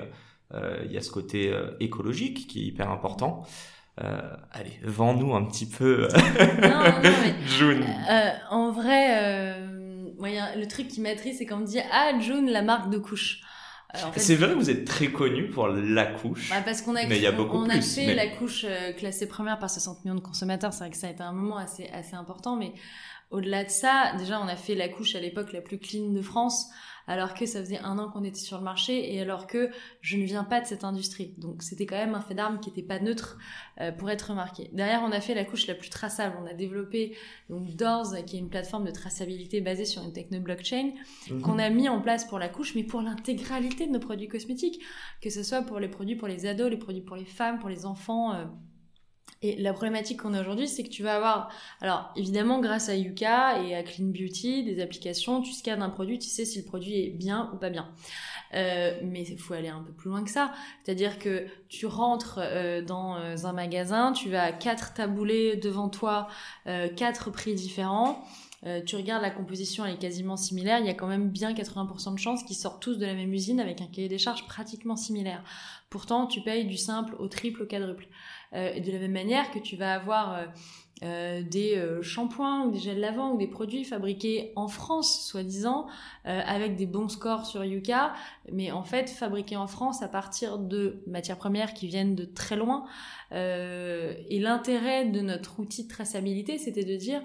[0.53, 3.45] euh, il y a ce côté euh, écologique qui est hyper important.
[4.03, 6.07] Euh, allez, vends-nous un petit peu,
[6.61, 7.85] non, non, mais, June.
[8.49, 9.59] en vrai,
[10.19, 13.41] le truc qui m'attriste, c'est quand on dit ah June, la marque de couche.
[14.15, 16.49] C'est vrai, vous êtes très connu pour la couche.
[16.49, 18.65] Bah parce qu'on a, mais il y a beaucoup on, a fait la couche
[18.97, 20.73] classée première par 60 millions de consommateurs.
[20.73, 22.73] C'est vrai que ça a été un moment assez assez important, mais
[23.31, 26.21] au-delà de ça, déjà on a fait la couche à l'époque la plus clean de
[26.21, 26.67] France
[27.07, 29.69] alors que ça faisait un an qu'on était sur le marché et alors que
[30.01, 31.33] je ne viens pas de cette industrie.
[31.37, 33.37] Donc c'était quand même un fait d'armes qui n'était pas neutre
[33.81, 34.69] euh, pour être remarqué.
[34.73, 36.35] Derrière, on a fait la couche la plus traçable.
[36.41, 37.15] On a développé
[37.49, 40.91] donc Doors, qui est une plateforme de traçabilité basée sur une techno blockchain
[41.29, 41.41] mhm.
[41.41, 44.81] qu'on a mis en place pour la couche, mais pour l'intégralité de nos produits cosmétiques,
[45.21, 47.69] que ce soit pour les produits pour les ados, les produits pour les femmes, pour
[47.69, 48.33] les enfants.
[48.33, 48.45] Euh,
[49.43, 51.49] et la problématique qu'on a aujourd'hui, c'est que tu vas avoir,
[51.81, 56.17] alors évidemment, grâce à Yuka et à Clean Beauty, des applications, tu scannes un produit,
[56.17, 57.89] tu sais si le produit est bien ou pas bien.
[58.53, 60.53] Euh, mais il faut aller un peu plus loin que ça.
[60.83, 66.27] C'est-à-dire que tu rentres euh, dans euh, un magasin, tu vas quatre taboulés devant toi,
[66.95, 68.23] quatre prix différents.
[68.85, 70.79] tu regardes la composition, elle est quasiment similaire.
[70.79, 73.33] Il y a quand même bien 80% de chances qu'ils sortent tous de la même
[73.33, 75.43] usine avec un cahier des charges pratiquement similaire.
[75.89, 78.07] Pourtant, tu payes du simple au triple, au quadruple.
[78.55, 80.45] Euh, de la même manière que tu vas avoir euh,
[81.03, 85.87] euh, des shampoings ou des gels lavants ou des produits fabriqués en France, soi-disant,
[86.23, 88.13] avec des bons scores sur Yuka,
[88.51, 92.55] mais en fait fabriqués en France à partir de matières premières qui viennent de très
[92.55, 92.85] loin.
[93.31, 97.21] et l'intérêt de notre outil de traçabilité, c'était de dire,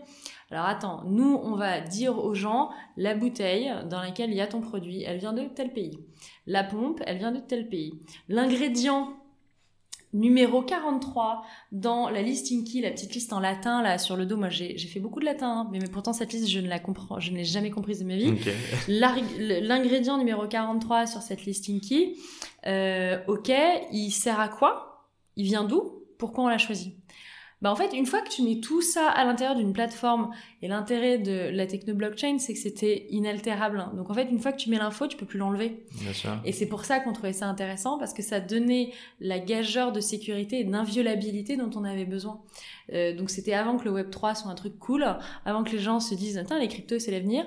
[0.51, 4.49] alors attends, nous, on va dire aux gens, la bouteille dans laquelle il y a
[4.49, 6.01] ton produit, elle vient de tel pays.
[6.47, 8.01] La pompe, elle vient de tel pays.
[8.29, 9.13] L'ingrédient
[10.13, 14.37] numéro 43 dans la liste Inky, la petite liste en latin là sur le dos.
[14.37, 17.21] Moi, j'ai fait beaucoup de latin, hein, mais, pourtant cette liste, je ne la comprends,
[17.21, 18.33] je ne l'ai jamais comprise de ma vie.
[18.89, 22.17] L'ingrédient numéro 43 sur cette liste Inky,
[22.67, 23.53] euh, ok,
[23.93, 25.09] il sert à quoi?
[25.37, 26.03] Il vient d'où?
[26.19, 26.98] Pourquoi on l'a choisi?
[27.61, 30.31] Bah en fait, une fois que tu mets tout ça à l'intérieur d'une plateforme,
[30.63, 33.87] et l'intérêt de la techno blockchain, c'est que c'était inaltérable.
[33.95, 35.85] Donc en fait, une fois que tu mets l'info, tu peux plus l'enlever.
[36.45, 40.01] Et c'est pour ça qu'on trouvait ça intéressant, parce que ça donnait la gageure de
[40.01, 42.41] sécurité et d'inviolabilité dont on avait besoin.
[42.93, 45.05] Euh, donc c'était avant que le Web 3 soit un truc cool,
[45.45, 47.45] avant que les gens se disent, attends, les cryptos, c'est l'avenir.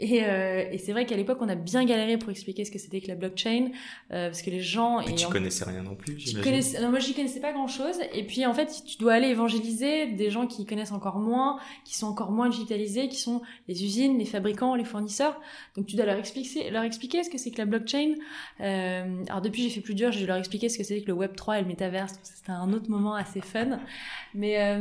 [0.00, 2.78] Et, euh, et c'est vrai qu'à l'époque, on a bien galéré pour expliquer ce que
[2.78, 3.68] c'était que la blockchain,
[4.12, 5.00] euh, parce que les gens...
[5.06, 6.80] Mais tu connaissais rien non plus, tu connaissais...
[6.80, 7.96] Non, moi, j'y connaissais pas grand-chose.
[8.14, 11.98] Et puis, en fait, tu dois aller évangéliser des gens qui connaissent encore moins, qui
[11.98, 15.38] sont encore moins digitalisés, qui sont les usines, les fabricants, les fournisseurs.
[15.76, 18.14] Donc, tu dois leur expliquer, leur expliquer ce que c'est que la blockchain.
[18.62, 21.08] Euh, alors, depuis, j'ai fait plus dur, j'ai dû leur expliquer ce que c'était que
[21.08, 22.14] le Web 3 et le métaverse.
[22.22, 23.78] C'était un autre moment assez fun.
[24.34, 24.78] Mais...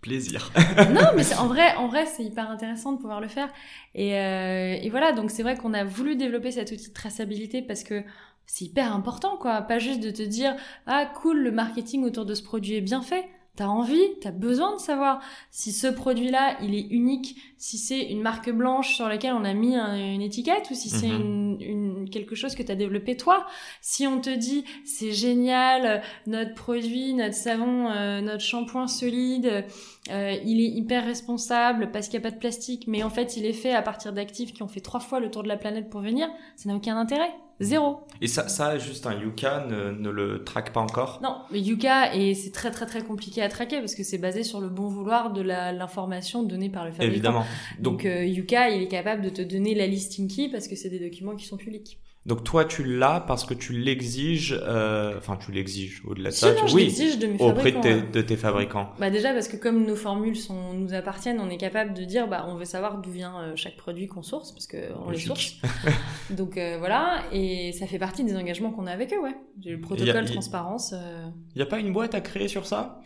[0.00, 0.50] Plaisir.
[0.92, 3.48] non, mais en vrai, en vrai, c'est hyper intéressant de pouvoir le faire.
[3.94, 7.60] Et, euh, et voilà, donc c'est vrai qu'on a voulu développer cet outil de traçabilité
[7.60, 8.02] parce que
[8.46, 9.62] c'est hyper important, quoi.
[9.62, 13.02] Pas juste de te dire, ah cool, le marketing autour de ce produit est bien
[13.02, 13.28] fait.
[13.60, 18.22] T'as envie, t'as besoin de savoir si ce produit-là, il est unique, si c'est une
[18.22, 21.58] marque blanche sur laquelle on a mis une étiquette ou si c'est mhm.
[21.60, 23.46] une, quelque chose que t'as développé toi.
[23.82, 29.66] Si on te dit c'est génial, notre produit, notre savon, euh, notre shampoing solide,
[30.10, 33.36] euh, il est hyper responsable parce qu'il n'y a pas de plastique, mais en fait
[33.36, 35.58] il est fait à partir d'actifs qui ont fait trois fois le tour de la
[35.58, 37.34] planète pour venir, ça n'a aucun intérêt.
[37.60, 38.00] Zéro.
[38.22, 41.20] Et ça, ça juste un Yuka ne, ne le traque pas encore?
[41.22, 44.42] Non, mais Yuka, et c'est très très très compliqué à traquer parce que c'est basé
[44.42, 47.12] sur le bon vouloir de l'information donnée par le fabricant.
[47.12, 47.44] Évidemment.
[47.78, 50.76] Donc, Donc, euh, Yuka, il est capable de te donner la listing key parce que
[50.76, 51.98] c'est des documents qui sont publics.
[52.26, 56.40] Donc toi, tu l'as parce que tu l'exiges, euh, enfin tu l'exiges au-delà de Si,
[56.40, 56.52] ça.
[56.52, 58.02] non, tu- je oui, l'exige de mes auprès de tes, ouais.
[58.12, 58.90] de tes fabricants.
[58.98, 62.28] Bah déjà parce que comme nos formules sont, nous appartiennent, on est capable de dire
[62.28, 65.54] bah on veut savoir d'où vient euh, chaque produit qu'on source parce qu'on les source.
[66.30, 69.34] Donc euh, voilà et ça fait partie des engagements qu'on a avec eux ouais.
[69.60, 70.92] J'ai le protocole a- il- transparence.
[70.92, 73.00] euh, Il n'y a pas une boîte à créer sur ça?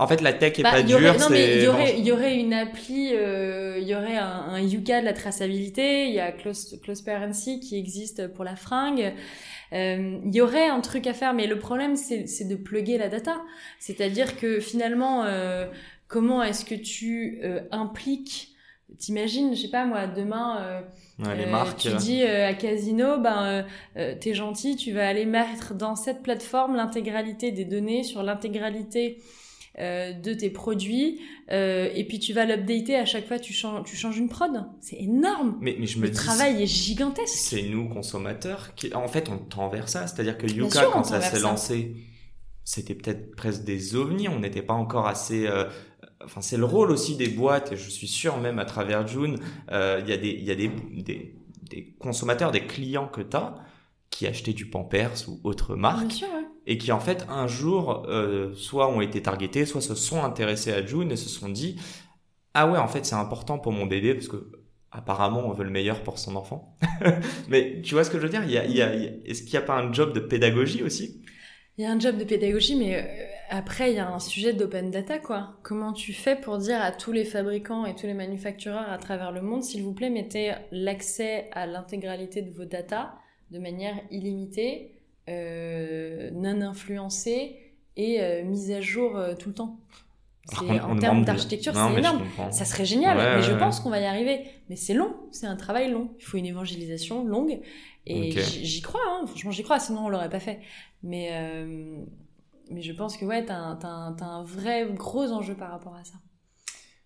[0.00, 2.00] En fait, la tech est Bah, pas y aurait, dure, non, mais il y aurait,
[2.00, 6.14] y aurait une appli, euh, il y aurait un, un Yuka de la traçabilité, il
[6.14, 9.12] y a Close, Close Parency qui existe pour la fringue.
[9.72, 13.08] Euh, il y aurait un truc à faire, mais le problème c'est de plugger la
[13.08, 13.36] data.
[13.78, 15.66] C'est-à-dire que finalement, euh,
[16.08, 18.48] comment est-ce que tu euh, impliques
[18.98, 20.80] T'imagines, je sais pas moi, demain, euh,
[21.24, 21.78] Ouais, les euh, marques.
[21.78, 23.64] tu dis euh, à Casino, ben
[23.96, 29.18] euh, t'es gentil, tu vas aller mettre dans cette plateforme l'intégralité des données sur l'intégralité
[29.78, 31.20] euh, de tes produits,
[31.52, 34.50] euh, et puis tu vas l'updater à chaque fois tu changes, tu changes une prod.
[34.80, 35.56] C'est énorme.
[35.60, 37.28] Mais, mais je me Le dis, travail est gigantesque.
[37.34, 40.06] c'est nous consommateurs qui, en fait, on tend vers ça.
[40.06, 41.94] C'est-à-dire que Yuka, sûr, quand ça s'est lancé,
[42.64, 44.28] c'était peut-être presque des ovnis.
[44.28, 45.46] On n'était pas encore assez.
[45.46, 45.64] euh,
[46.22, 49.38] Enfin, c'est le rôle aussi des boîtes, et je suis sûr même à travers June,
[49.70, 51.34] il y a des, il y a des, des,
[51.70, 53.54] des consommateurs, des clients que tu as
[54.10, 56.39] qui achetaient du Pampers ou autre marque Bien sûr, ouais.
[56.70, 60.72] Et qui en fait un jour euh, soit ont été targetés, soit se sont intéressés
[60.72, 61.76] à June et se sont dit
[62.54, 64.52] ah ouais en fait c'est important pour mon bébé parce que
[64.92, 66.76] apparemment on veut le meilleur pour son enfant.
[67.48, 68.44] Mais tu vois ce que je veux dire?
[68.44, 68.94] Y a, a-
[69.26, 71.22] Est-ce qu'il n'y a pas un job de pédagogie aussi?
[71.78, 74.52] Il y a un job de pédagogie, mais euh, après, il y a un sujet
[74.52, 75.58] d'open data, quoi.
[75.62, 79.32] Comment tu fais pour dire à tous les fabricants et tous les manufactureurs à travers
[79.32, 83.14] le monde, s'il vous plaît, mettez l'accès à l'intégralité de vos data
[83.50, 84.99] de manière illimitée,
[86.32, 87.56] non influencée
[87.96, 89.80] et euh, mise à jour euh, tout le temps.
[90.62, 92.24] On en termes d'architecture, c'est énorme.
[92.50, 93.58] Ça serait génial, Ouais, mais ouais, je ouais.
[93.58, 94.40] pense qu'on va y arriver.
[94.68, 96.10] Mais c'est long, c'est un travail long.
[96.18, 97.60] Il faut une évangélisation longue.
[98.06, 99.26] Et j'y crois, hein.
[99.26, 100.60] franchement j'y crois, sinon on l'aurait pas fait.
[101.02, 102.02] Mais, euh,
[102.70, 106.02] mais je pense que ouais, t'as un, t'as un- vrai gros enjeu par rapport à
[106.04, 106.14] ça.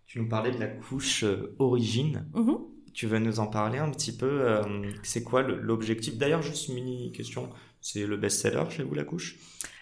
[0.06, 2.26] Tu nous parlais de la couche euh, origine.
[2.34, 2.58] Mhm.
[2.94, 4.62] Tu veux nous en parler un petit peu euh,
[5.02, 6.16] C'est quoi l'objectif?
[6.16, 7.50] D'ailleurs, juste une mini question.
[7.86, 9.36] C'est le best-seller chez vous la couche?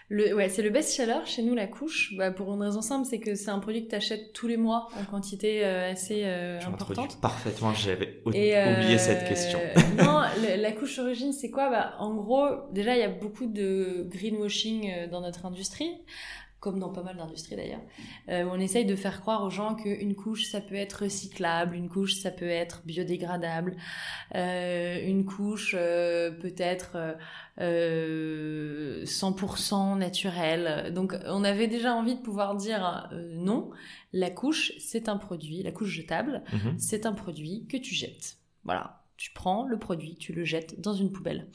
[0.09, 2.13] Le, ouais, c'est le best seller chez nous, la couche.
[2.17, 4.57] Bah, pour une raison simple, c'est que c'est un produit que tu achètes tous les
[4.57, 7.21] mois en quantité euh, assez euh, importante.
[7.21, 7.73] parfaitement.
[7.73, 8.29] J'avais euh,
[8.73, 9.57] oublié cette question.
[10.03, 11.69] non, le- la couche origine, c'est quoi?
[11.69, 15.89] Bah, En gros, déjà, il y a beaucoup de greenwashing dans notre industrie,
[16.63, 17.81] comme dans pas mal d'industries d'ailleurs.
[18.29, 21.89] Euh, on essaye de faire croire aux gens qu'une couche, ça peut être recyclable, une
[21.89, 23.75] couche, ça peut être biodégradable,
[24.33, 27.13] euh, une couche euh, peut être euh,
[27.59, 30.93] euh, 100% naturelle.
[30.93, 33.69] Donc, on avait déjà envie de pouvoir dire non,
[34.13, 36.79] la couche, c'est un produit, la couche jetable, Mhm.
[36.79, 38.37] c'est un produit que tu jettes.
[38.63, 39.02] Voilà.
[39.23, 41.47] Tu prends le produit, tu le jettes dans une poubelle.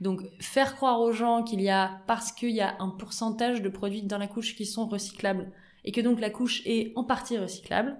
[0.00, 3.68] Donc, faire croire aux gens qu'il y a, parce qu'il y a un pourcentage de
[3.68, 5.52] produits dans la couche qui sont recyclables,
[5.84, 7.96] et que donc la couche est en partie recyclable,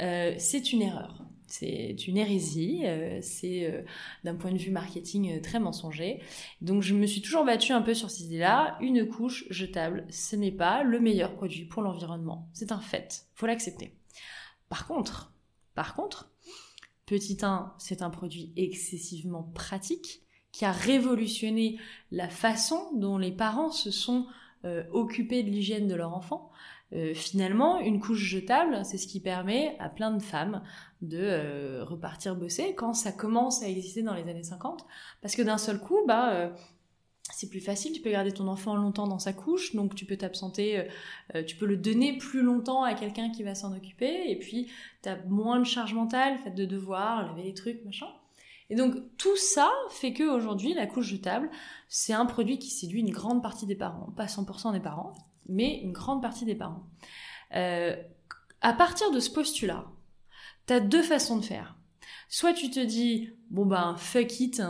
[0.00, 1.24] euh, c'est une erreur.
[1.48, 3.82] C'est une hérésie, euh, c'est euh,
[4.22, 6.22] d'un point de vue marketing très mensonger.
[6.60, 8.78] Donc je me suis toujours battue un peu sur cette idée-là.
[8.80, 12.48] Une couche jetable, ce n'est pas le meilleur produit pour l'environnement.
[12.52, 13.96] C'est un fait, faut l'accepter.
[14.68, 15.32] Par contre,
[15.74, 16.30] par contre,
[17.06, 21.78] Petit 1, c'est un produit excessivement pratique qui a révolutionné
[22.10, 24.26] la façon dont les parents se sont
[24.64, 26.50] euh, occupés de l'hygiène de leur enfant.
[26.92, 30.62] Euh, finalement, une couche jetable, c'est ce qui permet à plein de femmes
[31.02, 34.86] de euh, repartir bosser quand ça commence à exister dans les années 50.
[35.20, 36.52] Parce que d'un seul coup, bah,
[37.32, 40.16] c'est plus facile, tu peux garder ton enfant longtemps dans sa couche, donc tu peux
[40.16, 40.84] t'absenter, euh,
[41.34, 44.70] euh, tu peux le donner plus longtemps à quelqu'un qui va s'en occuper, et puis
[45.02, 48.08] tu as moins de charge mentale, fait de devoir laver les trucs, machin.
[48.70, 51.50] Et donc tout ça fait que aujourd'hui la couche jetable,
[51.88, 55.14] c'est un produit qui séduit une grande partie des parents, pas 100% des parents,
[55.48, 56.84] mais une grande partie des parents.
[57.54, 57.96] Euh,
[58.60, 59.86] à partir de ce postulat,
[60.66, 61.76] t'as deux façons de faire.
[62.28, 64.62] Soit tu te dis, bon ben fuck it,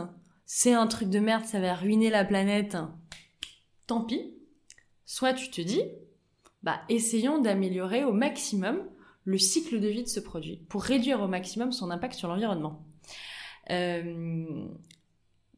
[0.45, 2.77] c'est un truc de merde, ça va ruiner la planète,
[3.87, 4.33] tant pis.
[5.05, 5.81] Soit tu te dis,
[6.63, 8.83] bah essayons d'améliorer au maximum
[9.23, 12.85] le cycle de vie de ce produit pour réduire au maximum son impact sur l'environnement.
[13.71, 14.67] Euh,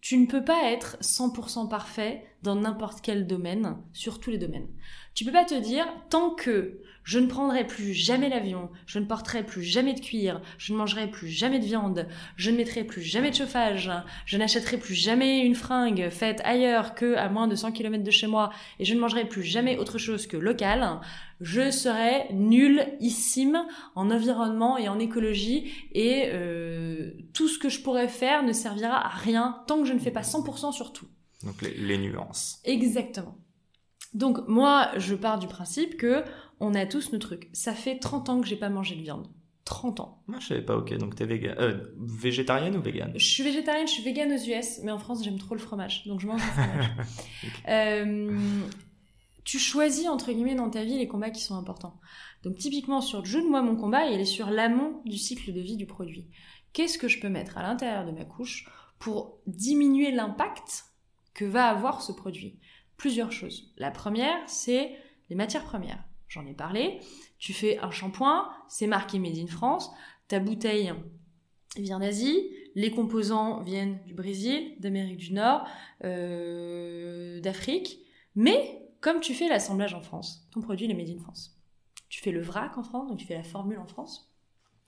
[0.01, 4.69] tu ne peux pas être 100% parfait dans n'importe quel domaine, sur tous les domaines.
[5.13, 9.05] Tu peux pas te dire, tant que je ne prendrai plus jamais l'avion, je ne
[9.05, 12.05] porterai plus jamais de cuir, je ne mangerai plus jamais de viande,
[12.35, 13.89] je ne mettrai plus jamais de chauffage,
[14.25, 18.11] je n'achèterai plus jamais une fringue faite ailleurs que à moins de 100 km de
[18.11, 20.99] chez moi, et je ne mangerai plus jamais autre chose que local,
[21.39, 28.09] je serai nullissime en environnement et en écologie, et euh, tout ce que je pourrais
[28.09, 31.07] faire ne servira à rien tant que je ne fais pas 100% sur tout.
[31.45, 32.59] Donc les, les nuances.
[32.65, 33.37] Exactement.
[34.13, 36.23] Donc moi, je pars du principe que
[36.59, 37.49] on a tous nos trucs.
[37.53, 39.27] Ça fait 30 ans que j'ai pas mangé de viande.
[39.67, 40.23] 30 ans.
[40.27, 40.93] Moi, je savais pas, ok.
[40.97, 41.55] Donc, t'es véga...
[41.59, 43.11] euh, végétarienne ou végane?
[43.15, 46.05] Je suis végétarienne, je suis végane aux US, mais en France, j'aime trop le fromage.
[46.05, 46.89] Donc, je mange du fromage.
[47.67, 48.61] euh,
[49.43, 51.99] tu choisis, entre guillemets, dans ta vie les combats qui sont importants.
[52.43, 55.75] Donc, typiquement, sur June, moi, mon combat, il est sur l'amont du cycle de vie
[55.75, 56.27] du produit.
[56.71, 60.85] Qu'est-ce que je peux mettre à l'intérieur de ma couche pour diminuer l'impact
[61.33, 62.57] que va avoir ce produit?
[62.95, 63.73] Plusieurs choses.
[63.77, 64.91] La première, c'est
[65.29, 66.99] les matières premières j'en ai parlé.
[67.39, 69.91] Tu fais un shampoing, c'est marqué Made in France,
[70.27, 70.93] ta bouteille
[71.77, 75.67] vient d'Asie, les composants viennent du Brésil, d'Amérique du Nord,
[76.03, 77.99] euh, d'Afrique,
[78.35, 81.57] mais comme tu fais l'assemblage en France, ton produit est Made in France.
[82.09, 84.33] Tu fais le vrac en France, donc tu fais la formule en France.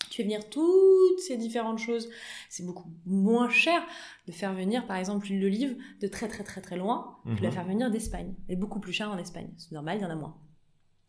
[0.10, 2.10] Tu fais venir toutes ces différentes choses.
[2.50, 3.82] C'est beaucoup moins cher
[4.28, 7.44] de faire venir, par exemple, l'huile d'olive de très très très très loin que de
[7.44, 8.34] la faire venir d'Espagne.
[8.48, 9.50] Elle est beaucoup plus chère en Espagne.
[9.58, 10.36] C'est normal, il y en a moins.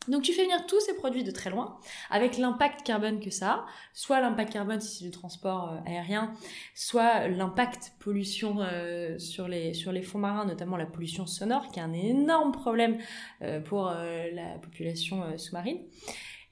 [0.08, 1.78] Donc tu fais venir tous ces produits de très loin,
[2.08, 6.32] avec l'impact carbone que ça a, soit l'impact carbone si c'est du transport euh, aérien,
[6.74, 11.80] soit l'impact pollution euh, sur, les, sur les fonds marins, notamment la pollution sonore, qui
[11.80, 12.96] est un énorme problème
[13.42, 15.78] euh, pour la population sous-marine.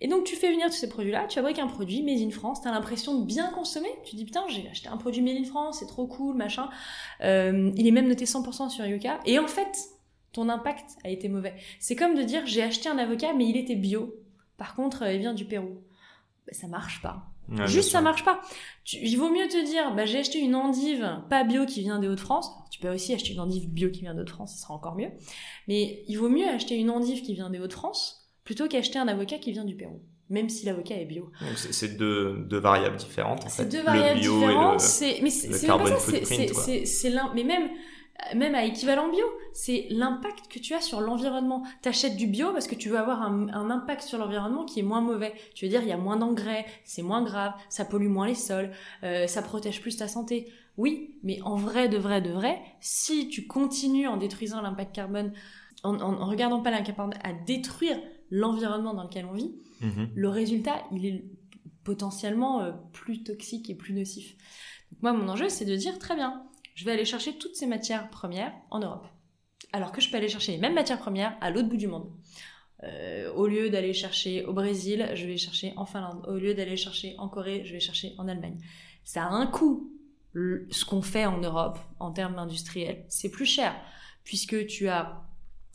[0.01, 2.61] Et donc tu fais venir tous ces produits-là, tu fabriques un produit made in France,
[2.61, 5.45] tu as l'impression de bien consommer, tu dis putain j'ai acheté un produit made in
[5.45, 6.69] France, c'est trop cool, machin.
[7.21, 9.19] il est même noté 100% sur Yuka.
[9.25, 9.98] Et en fait,
[10.33, 11.55] ton impact a été mauvais.
[11.79, 14.15] C'est comme de dire j'ai acheté un avocat mais il était bio.
[14.57, 15.83] Par contre, euh, il vient du Pérou.
[16.47, 17.27] Bah, ça marche pas.
[17.65, 18.43] Juste ça marche pas.
[18.93, 22.09] il vaut mieux te dire bah, j'ai acheté une endive pas bio qui vient des
[22.09, 22.51] Hauts-de-France.
[22.71, 25.11] Tu peux aussi acheter une endive bio qui vient des Hauts-de-France, ce sera encore mieux.
[25.67, 29.39] Mais il vaut mieux acheter une endive qui vient des Hauts-de-France plutôt qu'acheter un avocat
[29.39, 31.31] qui vient du Pérou même si l'avocat est bio.
[31.57, 33.45] C'est deux, deux, variables différentes.
[33.49, 34.83] C'est deux variables différentes.
[35.23, 36.73] mais c'est pas ça.
[36.85, 37.33] C'est l'un.
[37.35, 37.71] Mais même
[38.35, 41.65] même à équivalent bio, c'est l'impact que tu as sur l'environnement.
[41.83, 45.01] T'achètes du bio parce que tu veux avoir un, impact sur l'environnement qui est moins
[45.01, 45.33] mauvais.
[45.55, 48.35] Tu veux dire, il y a moins d'engrais, c'est moins grave, ça pollue moins les
[48.35, 48.71] sols,
[49.03, 50.53] euh, ça protège plus ta santé.
[50.77, 55.33] Oui, mais en vrai, de vrai, de vrai, si tu continues en détruisant l'impact carbone,
[55.83, 57.99] en, en, regardant pas l'impact carbone, à détruire
[58.31, 60.09] l'environnement dans lequel on vit, mm-hmm.
[60.15, 61.25] le résultat, il est
[61.85, 64.37] potentiellement euh, plus toxique et plus nocif.
[64.93, 66.48] Donc moi, mon enjeu, c'est de dire, très bien,
[66.79, 69.05] je vais aller chercher toutes ces matières premières en Europe.
[69.73, 72.09] Alors que je peux aller chercher les mêmes matières premières à l'autre bout du monde.
[72.85, 76.25] Euh, au lieu d'aller chercher au Brésil, je vais chercher en Finlande.
[76.29, 78.61] Au lieu d'aller chercher en Corée, je vais chercher en Allemagne.
[79.03, 79.93] Ça a un coût.
[80.71, 83.75] Ce qu'on fait en Europe en termes industriels, c'est plus cher
[84.23, 85.25] puisque tu as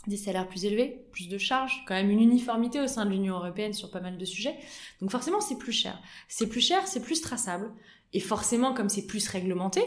[0.08, 3.36] des salaires plus élevés, plus de charges, quand même une uniformité au sein de l'Union
[3.36, 4.56] européenne sur pas mal de sujets.
[5.02, 6.02] Donc forcément, c'est plus cher.
[6.30, 7.74] C'est plus cher, c'est plus traçable.
[8.14, 9.82] Et forcément, comme c'est plus réglementé,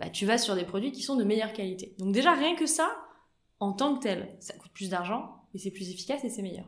[0.00, 1.94] bah, tu vas sur des produits qui sont de meilleure qualité.
[1.98, 2.90] Donc déjà, rien que ça,
[3.60, 6.66] en tant que tel, ça coûte plus d'argent, mais c'est plus efficace et c'est meilleur.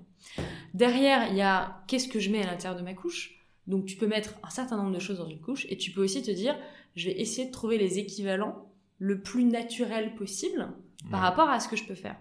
[0.74, 3.43] Derrière, il y a qu'est-ce que je mets à l'intérieur de ma couche.
[3.66, 6.03] Donc tu peux mettre un certain nombre de choses dans une couche et tu peux
[6.03, 6.59] aussi te dire,
[6.95, 10.68] je vais essayer de trouver les équivalents le plus naturel possible
[11.11, 12.16] par rapport à ce que je peux faire.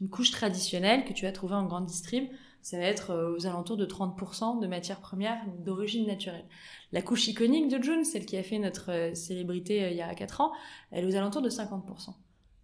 [0.00, 2.28] Une couche traditionnelle que tu vas trouver en grande distrib,
[2.62, 6.44] ça va être euh, aux alentours de 30% de matières premières d'origine naturelle.
[6.92, 10.02] La couche iconique de June, celle qui a fait notre euh, célébrité euh, il y
[10.02, 10.52] a 4 ans,
[10.90, 12.14] elle est aux alentours de 50%.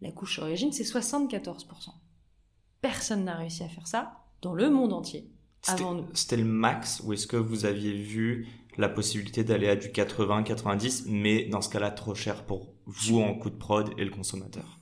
[0.02, 1.64] La couche origine, c'est 74%.
[2.80, 5.30] Personne n'a réussi à faire ça dans le monde entier
[5.66, 6.06] avant nous.
[6.12, 11.04] C'était le max ou est-ce que vous aviez vu la possibilité d'aller à du 80-90,
[11.06, 14.78] mais dans ce cas-là trop cher pour vous en coût de prod et le consommateur?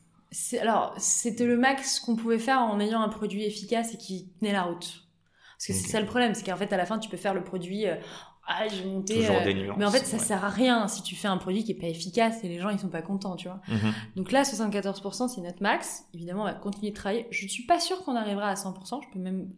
[0.61, 4.53] Alors, c'était le max qu'on pouvait faire en ayant un produit efficace et qui tenait
[4.53, 5.04] la route.
[5.67, 7.33] Parce que c'est ça le problème, c'est qu'en fait, à la fin, tu peux faire
[7.33, 7.87] le produit.
[7.87, 7.95] Euh,
[8.47, 9.27] ah, j'ai monté.
[9.27, 11.65] Euh, des nuances, mais en fait, ça sert à rien si tu fais un produit
[11.65, 13.61] qui est pas efficace et les gens ils sont pas contents, tu vois.
[13.69, 13.93] Mhm.
[14.17, 16.05] Donc là, 74%, c'est notre max.
[16.13, 17.27] Évidemment, on va continuer de travailler.
[17.31, 19.01] Je ne suis pas sûre qu'on arrivera à 100%.
[19.03, 19.49] Je peux même.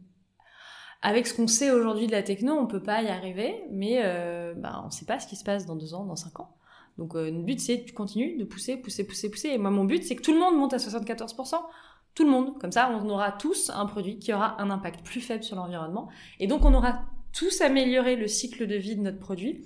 [1.03, 4.55] Avec ce qu'on sait aujourd'hui de la techno, on peut pas y arriver, mais euh,
[4.57, 6.53] bah, on sait pas ce qui se passe dans deux ans, dans cinq ans.
[6.99, 9.49] Donc le but c'est tu continues de pousser, pousser, pousser, pousser.
[9.49, 11.57] Et moi mon but c'est que tout le monde monte à 74%.
[12.17, 12.59] Tout le monde.
[12.59, 16.09] Comme ça on aura tous un produit qui aura un impact plus faible sur l'environnement.
[16.41, 19.65] Et donc on aura tous amélioré le cycle de vie de notre produit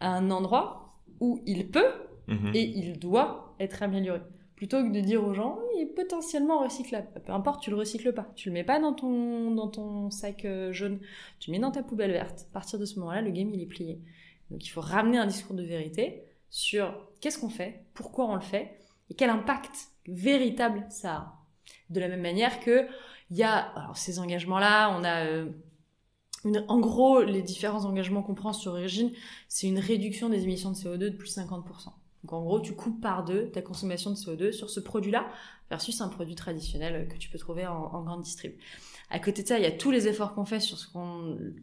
[0.00, 1.90] à un endroit où il peut
[2.28, 2.52] mhm.
[2.54, 4.20] et il doit être amélioré.
[4.54, 7.08] plutôt que de dire aux gens il est potentiellement recyclable.
[7.24, 8.30] Peu importe, tu le recycles pas.
[8.36, 11.00] Tu le mets pas dans ton, dans ton sac euh, jaune,
[11.38, 12.46] tu le mets dans ta poubelle verte.
[12.50, 14.00] À partir de ce moment-là, le game il est plié.
[14.50, 18.42] Donc il faut ramener un discours de vérité sur qu'est-ce qu'on fait, pourquoi on le
[18.42, 18.78] fait
[19.10, 21.45] et quel impact véritable ça a.
[21.90, 22.86] De la même manière que
[23.30, 25.50] il y a ces engagements-là, on a euh,
[26.68, 29.10] en gros les différents engagements qu'on prend sur Origine,
[29.48, 31.62] c'est une réduction des émissions de CO2 de plus de 50%.
[32.22, 35.28] Donc en gros, tu coupes par deux ta consommation de CO2 sur ce produit-là
[35.70, 38.52] versus un produit traditionnel que tu peux trouver en, grande distrib.
[39.10, 40.78] À côté de ça, il y a tous les efforts qu'on fait sur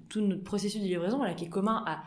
[0.10, 2.04] tout notre processus de livraison, qui est commun à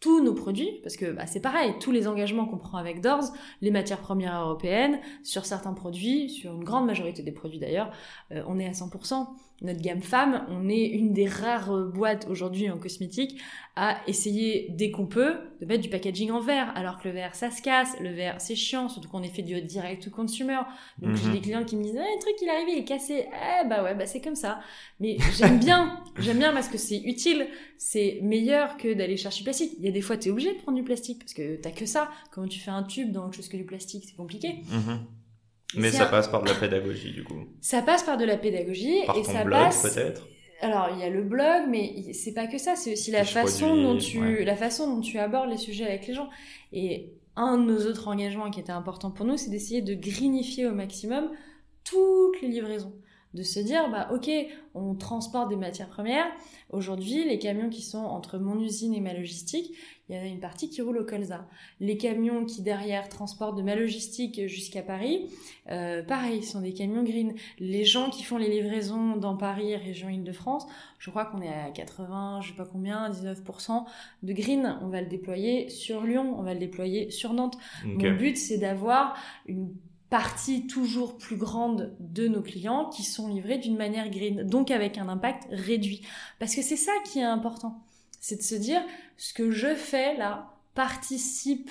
[0.00, 3.32] tous nos produits, parce que bah, c'est pareil, tous les engagements qu'on prend avec Doors,
[3.60, 7.90] les matières premières européennes, sur certains produits, sur une grande majorité des produits d'ailleurs,
[8.32, 9.28] euh, on est à 100%
[9.62, 13.40] notre gamme femme, on est une des rares boîtes aujourd'hui en cosmétique
[13.76, 17.34] à essayer dès qu'on peut de mettre du packaging en verre, alors que le verre
[17.34, 20.60] ça se casse, le verre c'est chiant, surtout qu'on est fait du direct to consumer.
[20.98, 21.32] Donc j'ai mhm.
[21.32, 23.26] des clients qui me disent ah, le truc il est arrivé, il est cassé.
[23.28, 24.60] Eh bah ouais, bah c'est comme ça.
[24.98, 27.46] Mais j'aime bien, j'aime bien parce que c'est utile,
[27.78, 29.72] c'est meilleur que d'aller chercher du plastique.
[29.78, 31.70] Il y a des fois tu es obligé de prendre du plastique parce que t'as
[31.70, 32.10] que ça.
[32.32, 34.62] Quand tu fais un tube dans autre chose que du plastique, c'est compliqué.
[34.70, 35.06] Mhm.
[35.74, 37.46] Mais ça passe par de la pédagogie, du coup.
[37.60, 39.04] Ça passe par de la pédagogie.
[39.06, 39.82] Par et ton ça blog, passe...
[39.82, 40.28] peut-être?
[40.62, 43.76] Alors, il y a le blog, mais c'est pas que ça, c'est aussi la façon,
[43.76, 46.28] dont tu, la façon dont tu abordes les sujets avec les gens.
[46.72, 50.66] Et un de nos autres engagements qui était important pour nous, c'est d'essayer de greenifier
[50.66, 51.30] au maximum
[51.84, 52.92] toutes les livraisons
[53.34, 54.30] de se dire bah ok
[54.74, 56.26] on transporte des matières premières.
[56.70, 59.72] Aujourd'hui les camions qui sont entre mon usine et ma logistique
[60.08, 61.46] il y en a une partie qui roule au colza.
[61.78, 65.28] Les camions qui derrière transportent de ma logistique jusqu'à Paris
[65.70, 67.34] euh, pareil ce sont des camions green.
[67.58, 70.66] Les gens qui font les livraisons dans Paris région Île-de-France
[70.98, 73.84] je crois qu'on est à 80 je sais pas combien 19%
[74.24, 74.78] de green.
[74.82, 77.58] On va le déployer sur Lyon on va le déployer sur Nantes.
[77.84, 79.16] Mon but c'est d'avoir
[79.46, 79.72] une
[80.10, 84.98] partie toujours plus grande de nos clients qui sont livrés d'une manière green, donc avec
[84.98, 86.02] un impact réduit.
[86.38, 87.84] Parce que c'est ça qui est important,
[88.20, 88.82] c'est de se dire
[89.16, 91.70] ce que je fais là participe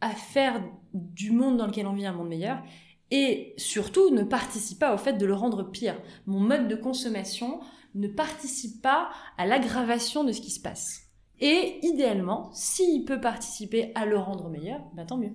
[0.00, 0.62] à faire
[0.94, 2.62] du monde dans lequel on vit un monde meilleur
[3.10, 6.00] et surtout ne participe pas au fait de le rendre pire.
[6.26, 7.60] Mon mode de consommation
[7.94, 11.02] ne participe pas à l'aggravation de ce qui se passe.
[11.40, 15.32] Et idéalement, s'il peut participer à le rendre meilleur, ben tant mieux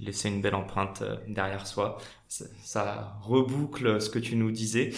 [0.00, 1.98] laisser une belle empreinte euh, derrière soi.
[2.28, 4.90] Ça, reboucle ce que tu nous disais.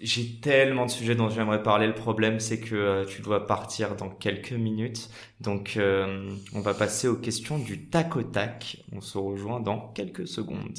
[0.00, 1.86] J'ai tellement de sujets dont j'aimerais parler.
[1.86, 5.10] Le problème, c'est que euh, tu dois partir dans quelques minutes.
[5.40, 8.78] Donc, euh, on va passer aux questions du tac au tac.
[8.92, 10.78] On se rejoint dans quelques secondes.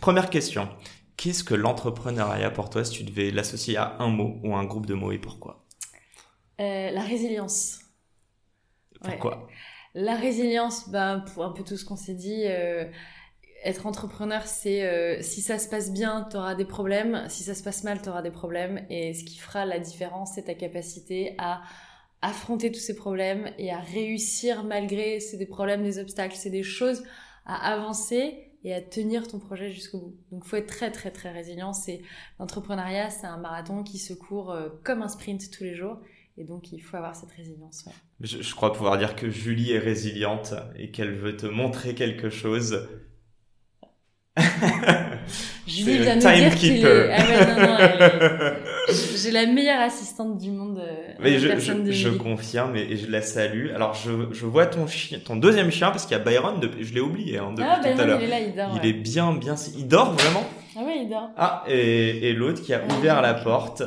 [0.00, 0.68] Première question.
[1.16, 4.86] Qu'est-ce que l'entrepreneuriat pour toi si tu devais l'associer à un mot ou un groupe
[4.86, 5.64] de mots et pourquoi?
[6.58, 7.78] La résilience.
[9.02, 9.48] Pourquoi?
[9.94, 12.84] La résilience, ben, pour un peu tout ce qu'on s'est dit, euh,
[13.64, 17.54] être entrepreneur, c'est euh, si ça se passe bien, tu auras des problèmes, si ça
[17.54, 18.84] se passe mal, tu auras des problèmes.
[18.88, 21.62] Et ce qui fera la différence, c'est ta capacité à
[22.22, 26.62] affronter tous ces problèmes et à réussir malgré c'est des problèmes, des obstacles, c'est des
[26.62, 27.02] choses
[27.46, 30.16] à avancer et à tenir ton projet jusqu'au bout.
[30.30, 31.72] Donc faut être très très très résilient.
[31.72, 32.02] C'est
[32.38, 35.98] l'entrepreneuriat, c'est un marathon qui se court euh, comme un sprint tous les jours.
[36.40, 37.84] Et donc, il faut avoir cette résilience.
[38.20, 42.88] Je, crois pouvoir dire que Julie est résiliente et qu'elle veut te montrer quelque chose.
[45.66, 47.12] Julie vient de dire qu'il est...
[47.12, 48.54] Ah ouais, non, non,
[49.22, 50.78] J'ai la meilleure assistante du monde.
[50.78, 53.74] Euh, mais je, je, je, confirme et, je la salue.
[53.74, 56.94] Alors, je, je vois ton chien, ton deuxième chien, parce qu'il y a Byron, je
[56.94, 58.18] l'ai oublié hein, depuis ah, tout à l'heure.
[58.18, 58.80] Il est là, il dort.
[58.82, 59.56] Il est bien, bien...
[59.76, 60.46] Il dort vraiment?
[60.74, 61.28] Ah ouais, il dort.
[61.36, 63.82] Ah, et, et l'autre qui a ouvert la porte.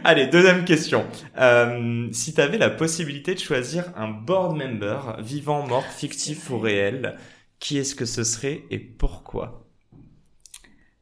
[0.04, 1.06] Allez, deuxième question.
[1.38, 6.58] Euh, si tu avais la possibilité de choisir un board member, vivant, mort, fictif ou
[6.58, 7.16] réel,
[7.58, 9.66] qui est-ce que ce serait et pourquoi?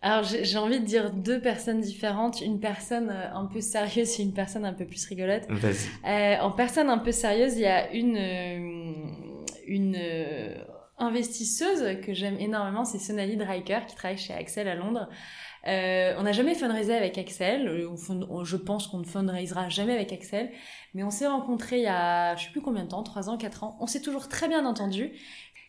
[0.01, 4.23] Alors j'ai envie de dire deux personnes différentes, une personne euh, un peu sérieuse et
[4.23, 5.49] une personne un peu plus rigolote.
[5.49, 8.17] Euh, en personne un peu sérieuse, il y a une
[9.67, 9.99] une
[10.99, 15.09] investisseuse que j'aime énormément, c'est Sonali Dreiker qui travaille chez Axel à Londres.
[15.67, 17.69] Euh, on n'a jamais fundraisé avec Axel.
[17.69, 20.51] Euh, je pense qu'on ne fundraisera jamais avec Axel.
[20.95, 23.37] Mais on s'est rencontrés il y a, je sais plus combien de temps, 3 ans,
[23.37, 23.77] 4 ans.
[23.81, 25.13] On s'est toujours très bien entendu.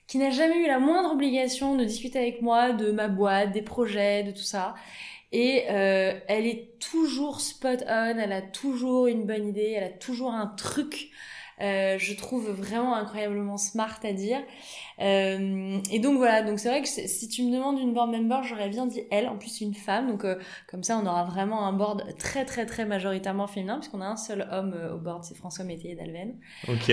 [0.07, 3.61] Qui n'a jamais eu la moindre obligation de discuter avec moi de ma boîte, des
[3.61, 4.75] projets, de tout ça.
[5.31, 9.89] Et euh, elle est toujours spot on, elle a toujours une bonne idée, elle a
[9.89, 11.11] toujours un truc
[11.61, 14.39] euh, je trouve vraiment incroyablement smart à dire.
[14.99, 18.43] Euh, et donc voilà, donc c'est vrai que si tu me demandes une board member,
[18.43, 20.35] j'aurais bien dit elle, en plus une femme, donc euh,
[20.67, 24.17] comme ça on aura vraiment un board très très très majoritairement féminin, puisqu'on a un
[24.17, 26.35] seul homme au board, c'est François Métayer d'Alven.
[26.67, 26.91] Ok.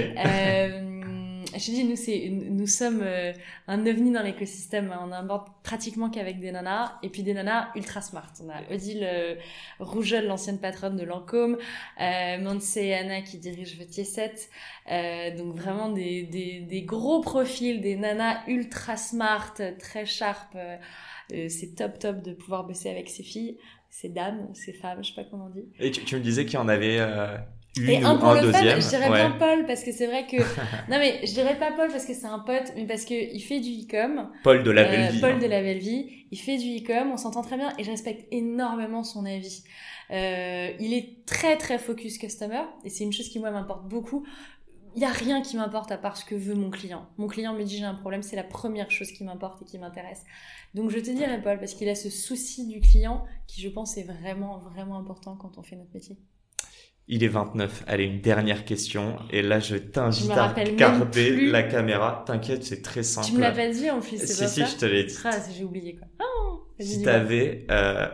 [1.54, 3.32] Je te dis, nous, c'est, nous sommes euh,
[3.68, 4.94] un ovni dans l'écosystème.
[5.00, 8.30] On aborde pratiquement qu'avec des nanas, et puis des nanas ultra smart.
[8.44, 9.34] On a Odile euh,
[9.78, 11.56] Rougeol, l'ancienne patronne de Lancôme,
[12.00, 14.50] euh, Anna qui dirigent Vetier 7.
[14.90, 20.54] Euh, donc vraiment des, des, des, gros profils, des nanas ultra smart, très sharp.
[20.54, 20.76] Euh,
[21.32, 23.58] euh, c'est top top de pouvoir bosser avec ces filles,
[23.90, 25.66] ces dames, ces femmes, je sais pas comment on dit.
[25.80, 27.00] Et tu, tu me disais qu'il y en avait
[27.78, 28.80] une et un ou pour un le deuxième.
[28.80, 29.16] fun, je dirais ouais.
[29.28, 30.36] bien Paul parce que c'est vrai que
[30.90, 33.40] non mais je dirais pas Paul parce que c'est un pote mais parce que il
[33.40, 34.28] fait du e-com.
[34.42, 35.20] Paul de la Euh, belle vie.
[35.20, 35.38] Paul hein.
[35.38, 38.26] de la belle vie, il fait du e-com, on s'entend très bien et je respecte
[38.32, 39.62] énormément son avis.
[40.10, 44.24] Euh, il est très très focus customer et c'est une chose qui moi m'importe beaucoup.
[44.94, 47.06] Il y a rien qui m'importe à part ce que veut mon client.
[47.18, 49.78] Mon client me dit j'ai un problème, c'est la première chose qui m'importe et qui
[49.78, 50.22] m'intéresse.
[50.74, 53.98] Donc je te dirais Paul parce qu'il a ce souci du client qui je pense
[53.98, 56.16] est vraiment vraiment important quand on fait notre métier.
[57.08, 57.84] Il est 29.
[57.86, 59.16] Allez, une dernière question.
[59.30, 62.24] Et là, je t'invite à regarder la caméra.
[62.26, 63.28] T'inquiète, c'est très simple.
[63.28, 65.04] Tu me l'as pas dit en plus, c'est Si, pas si, ça je te l'ai
[65.04, 65.14] dit.
[65.24, 66.08] Ah, j'ai oublié quoi.
[66.20, 68.08] Oh, vas-y, Si t'avais euh,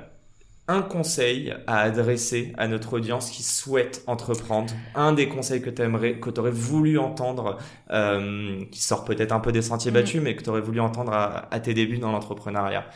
[0.68, 6.20] un conseil à adresser à notre audience qui souhaite entreprendre, un des conseils que t'aimerais,
[6.20, 7.56] que t'aurais voulu entendre,
[7.90, 9.94] euh, qui sort peut-être un peu des sentiers Mm.
[9.94, 12.86] battus, mais que t'aurais voulu entendre à, à tes débuts dans l'entrepreneuriat,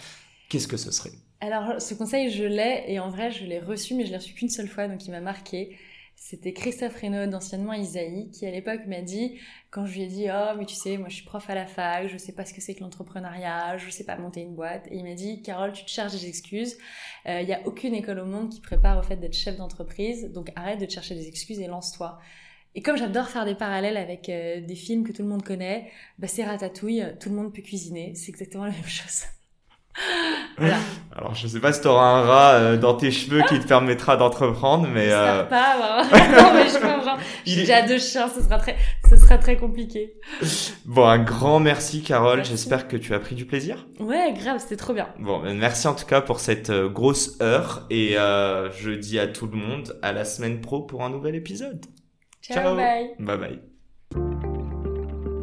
[0.51, 1.13] qu'est-ce que ce serait?
[1.41, 4.35] Alors, ce conseil, je l'ai, et en vrai, je l'ai reçu, mais je l'ai reçu
[4.35, 5.77] qu'une seule fois, donc il m'a marqué.
[6.19, 9.39] C'était Christophe Reynaud, d'anciennement Isaïe, qui à l'époque m'a dit,
[9.71, 11.67] quand je lui ai dit, oh, mais tu sais, moi je suis prof à la
[11.67, 14.87] fac, je sais pas ce que c'est que l'entrepreneuriat, je sais pas monter une boîte.
[14.91, 16.79] Et il m'a dit, Carole, tu te cherches des excuses.
[17.27, 20.51] Il y a aucune école au monde qui prépare au fait d'être chef d'entreprise, donc
[20.57, 22.19] arrête de te chercher des excuses et lance-toi.
[22.75, 25.91] Et comme j'adore faire des parallèles avec euh, des films que tout le monde connaît,
[26.19, 29.25] bah c'est Ratatouille, tout le monde peut cuisiner, c'est exactement la même chose.
[30.59, 30.77] voilà.
[31.15, 34.17] Alors, je sais pas si t'auras un rat euh, dans tes cheveux qui te permettra
[34.17, 36.43] d'entreprendre, mais euh, pas, vraiment.
[36.43, 38.77] non, mais je genre, Il j'ai déjà deux chiens, ce sera très,
[39.09, 40.15] ce sera très compliqué.
[40.85, 42.45] bon, un grand merci, Carole.
[42.45, 43.87] J'espère que tu as pris du plaisir.
[43.99, 45.09] Ouais, grave, c'était trop bien.
[45.19, 49.19] Bon, ben, merci en tout cas pour cette euh, grosse heure et euh, je dis
[49.19, 51.85] à tout le monde à la semaine pro pour un nouvel épisode.
[52.43, 52.77] Ciao, Ciao.
[52.77, 53.15] bye.
[53.19, 53.76] Bye bye.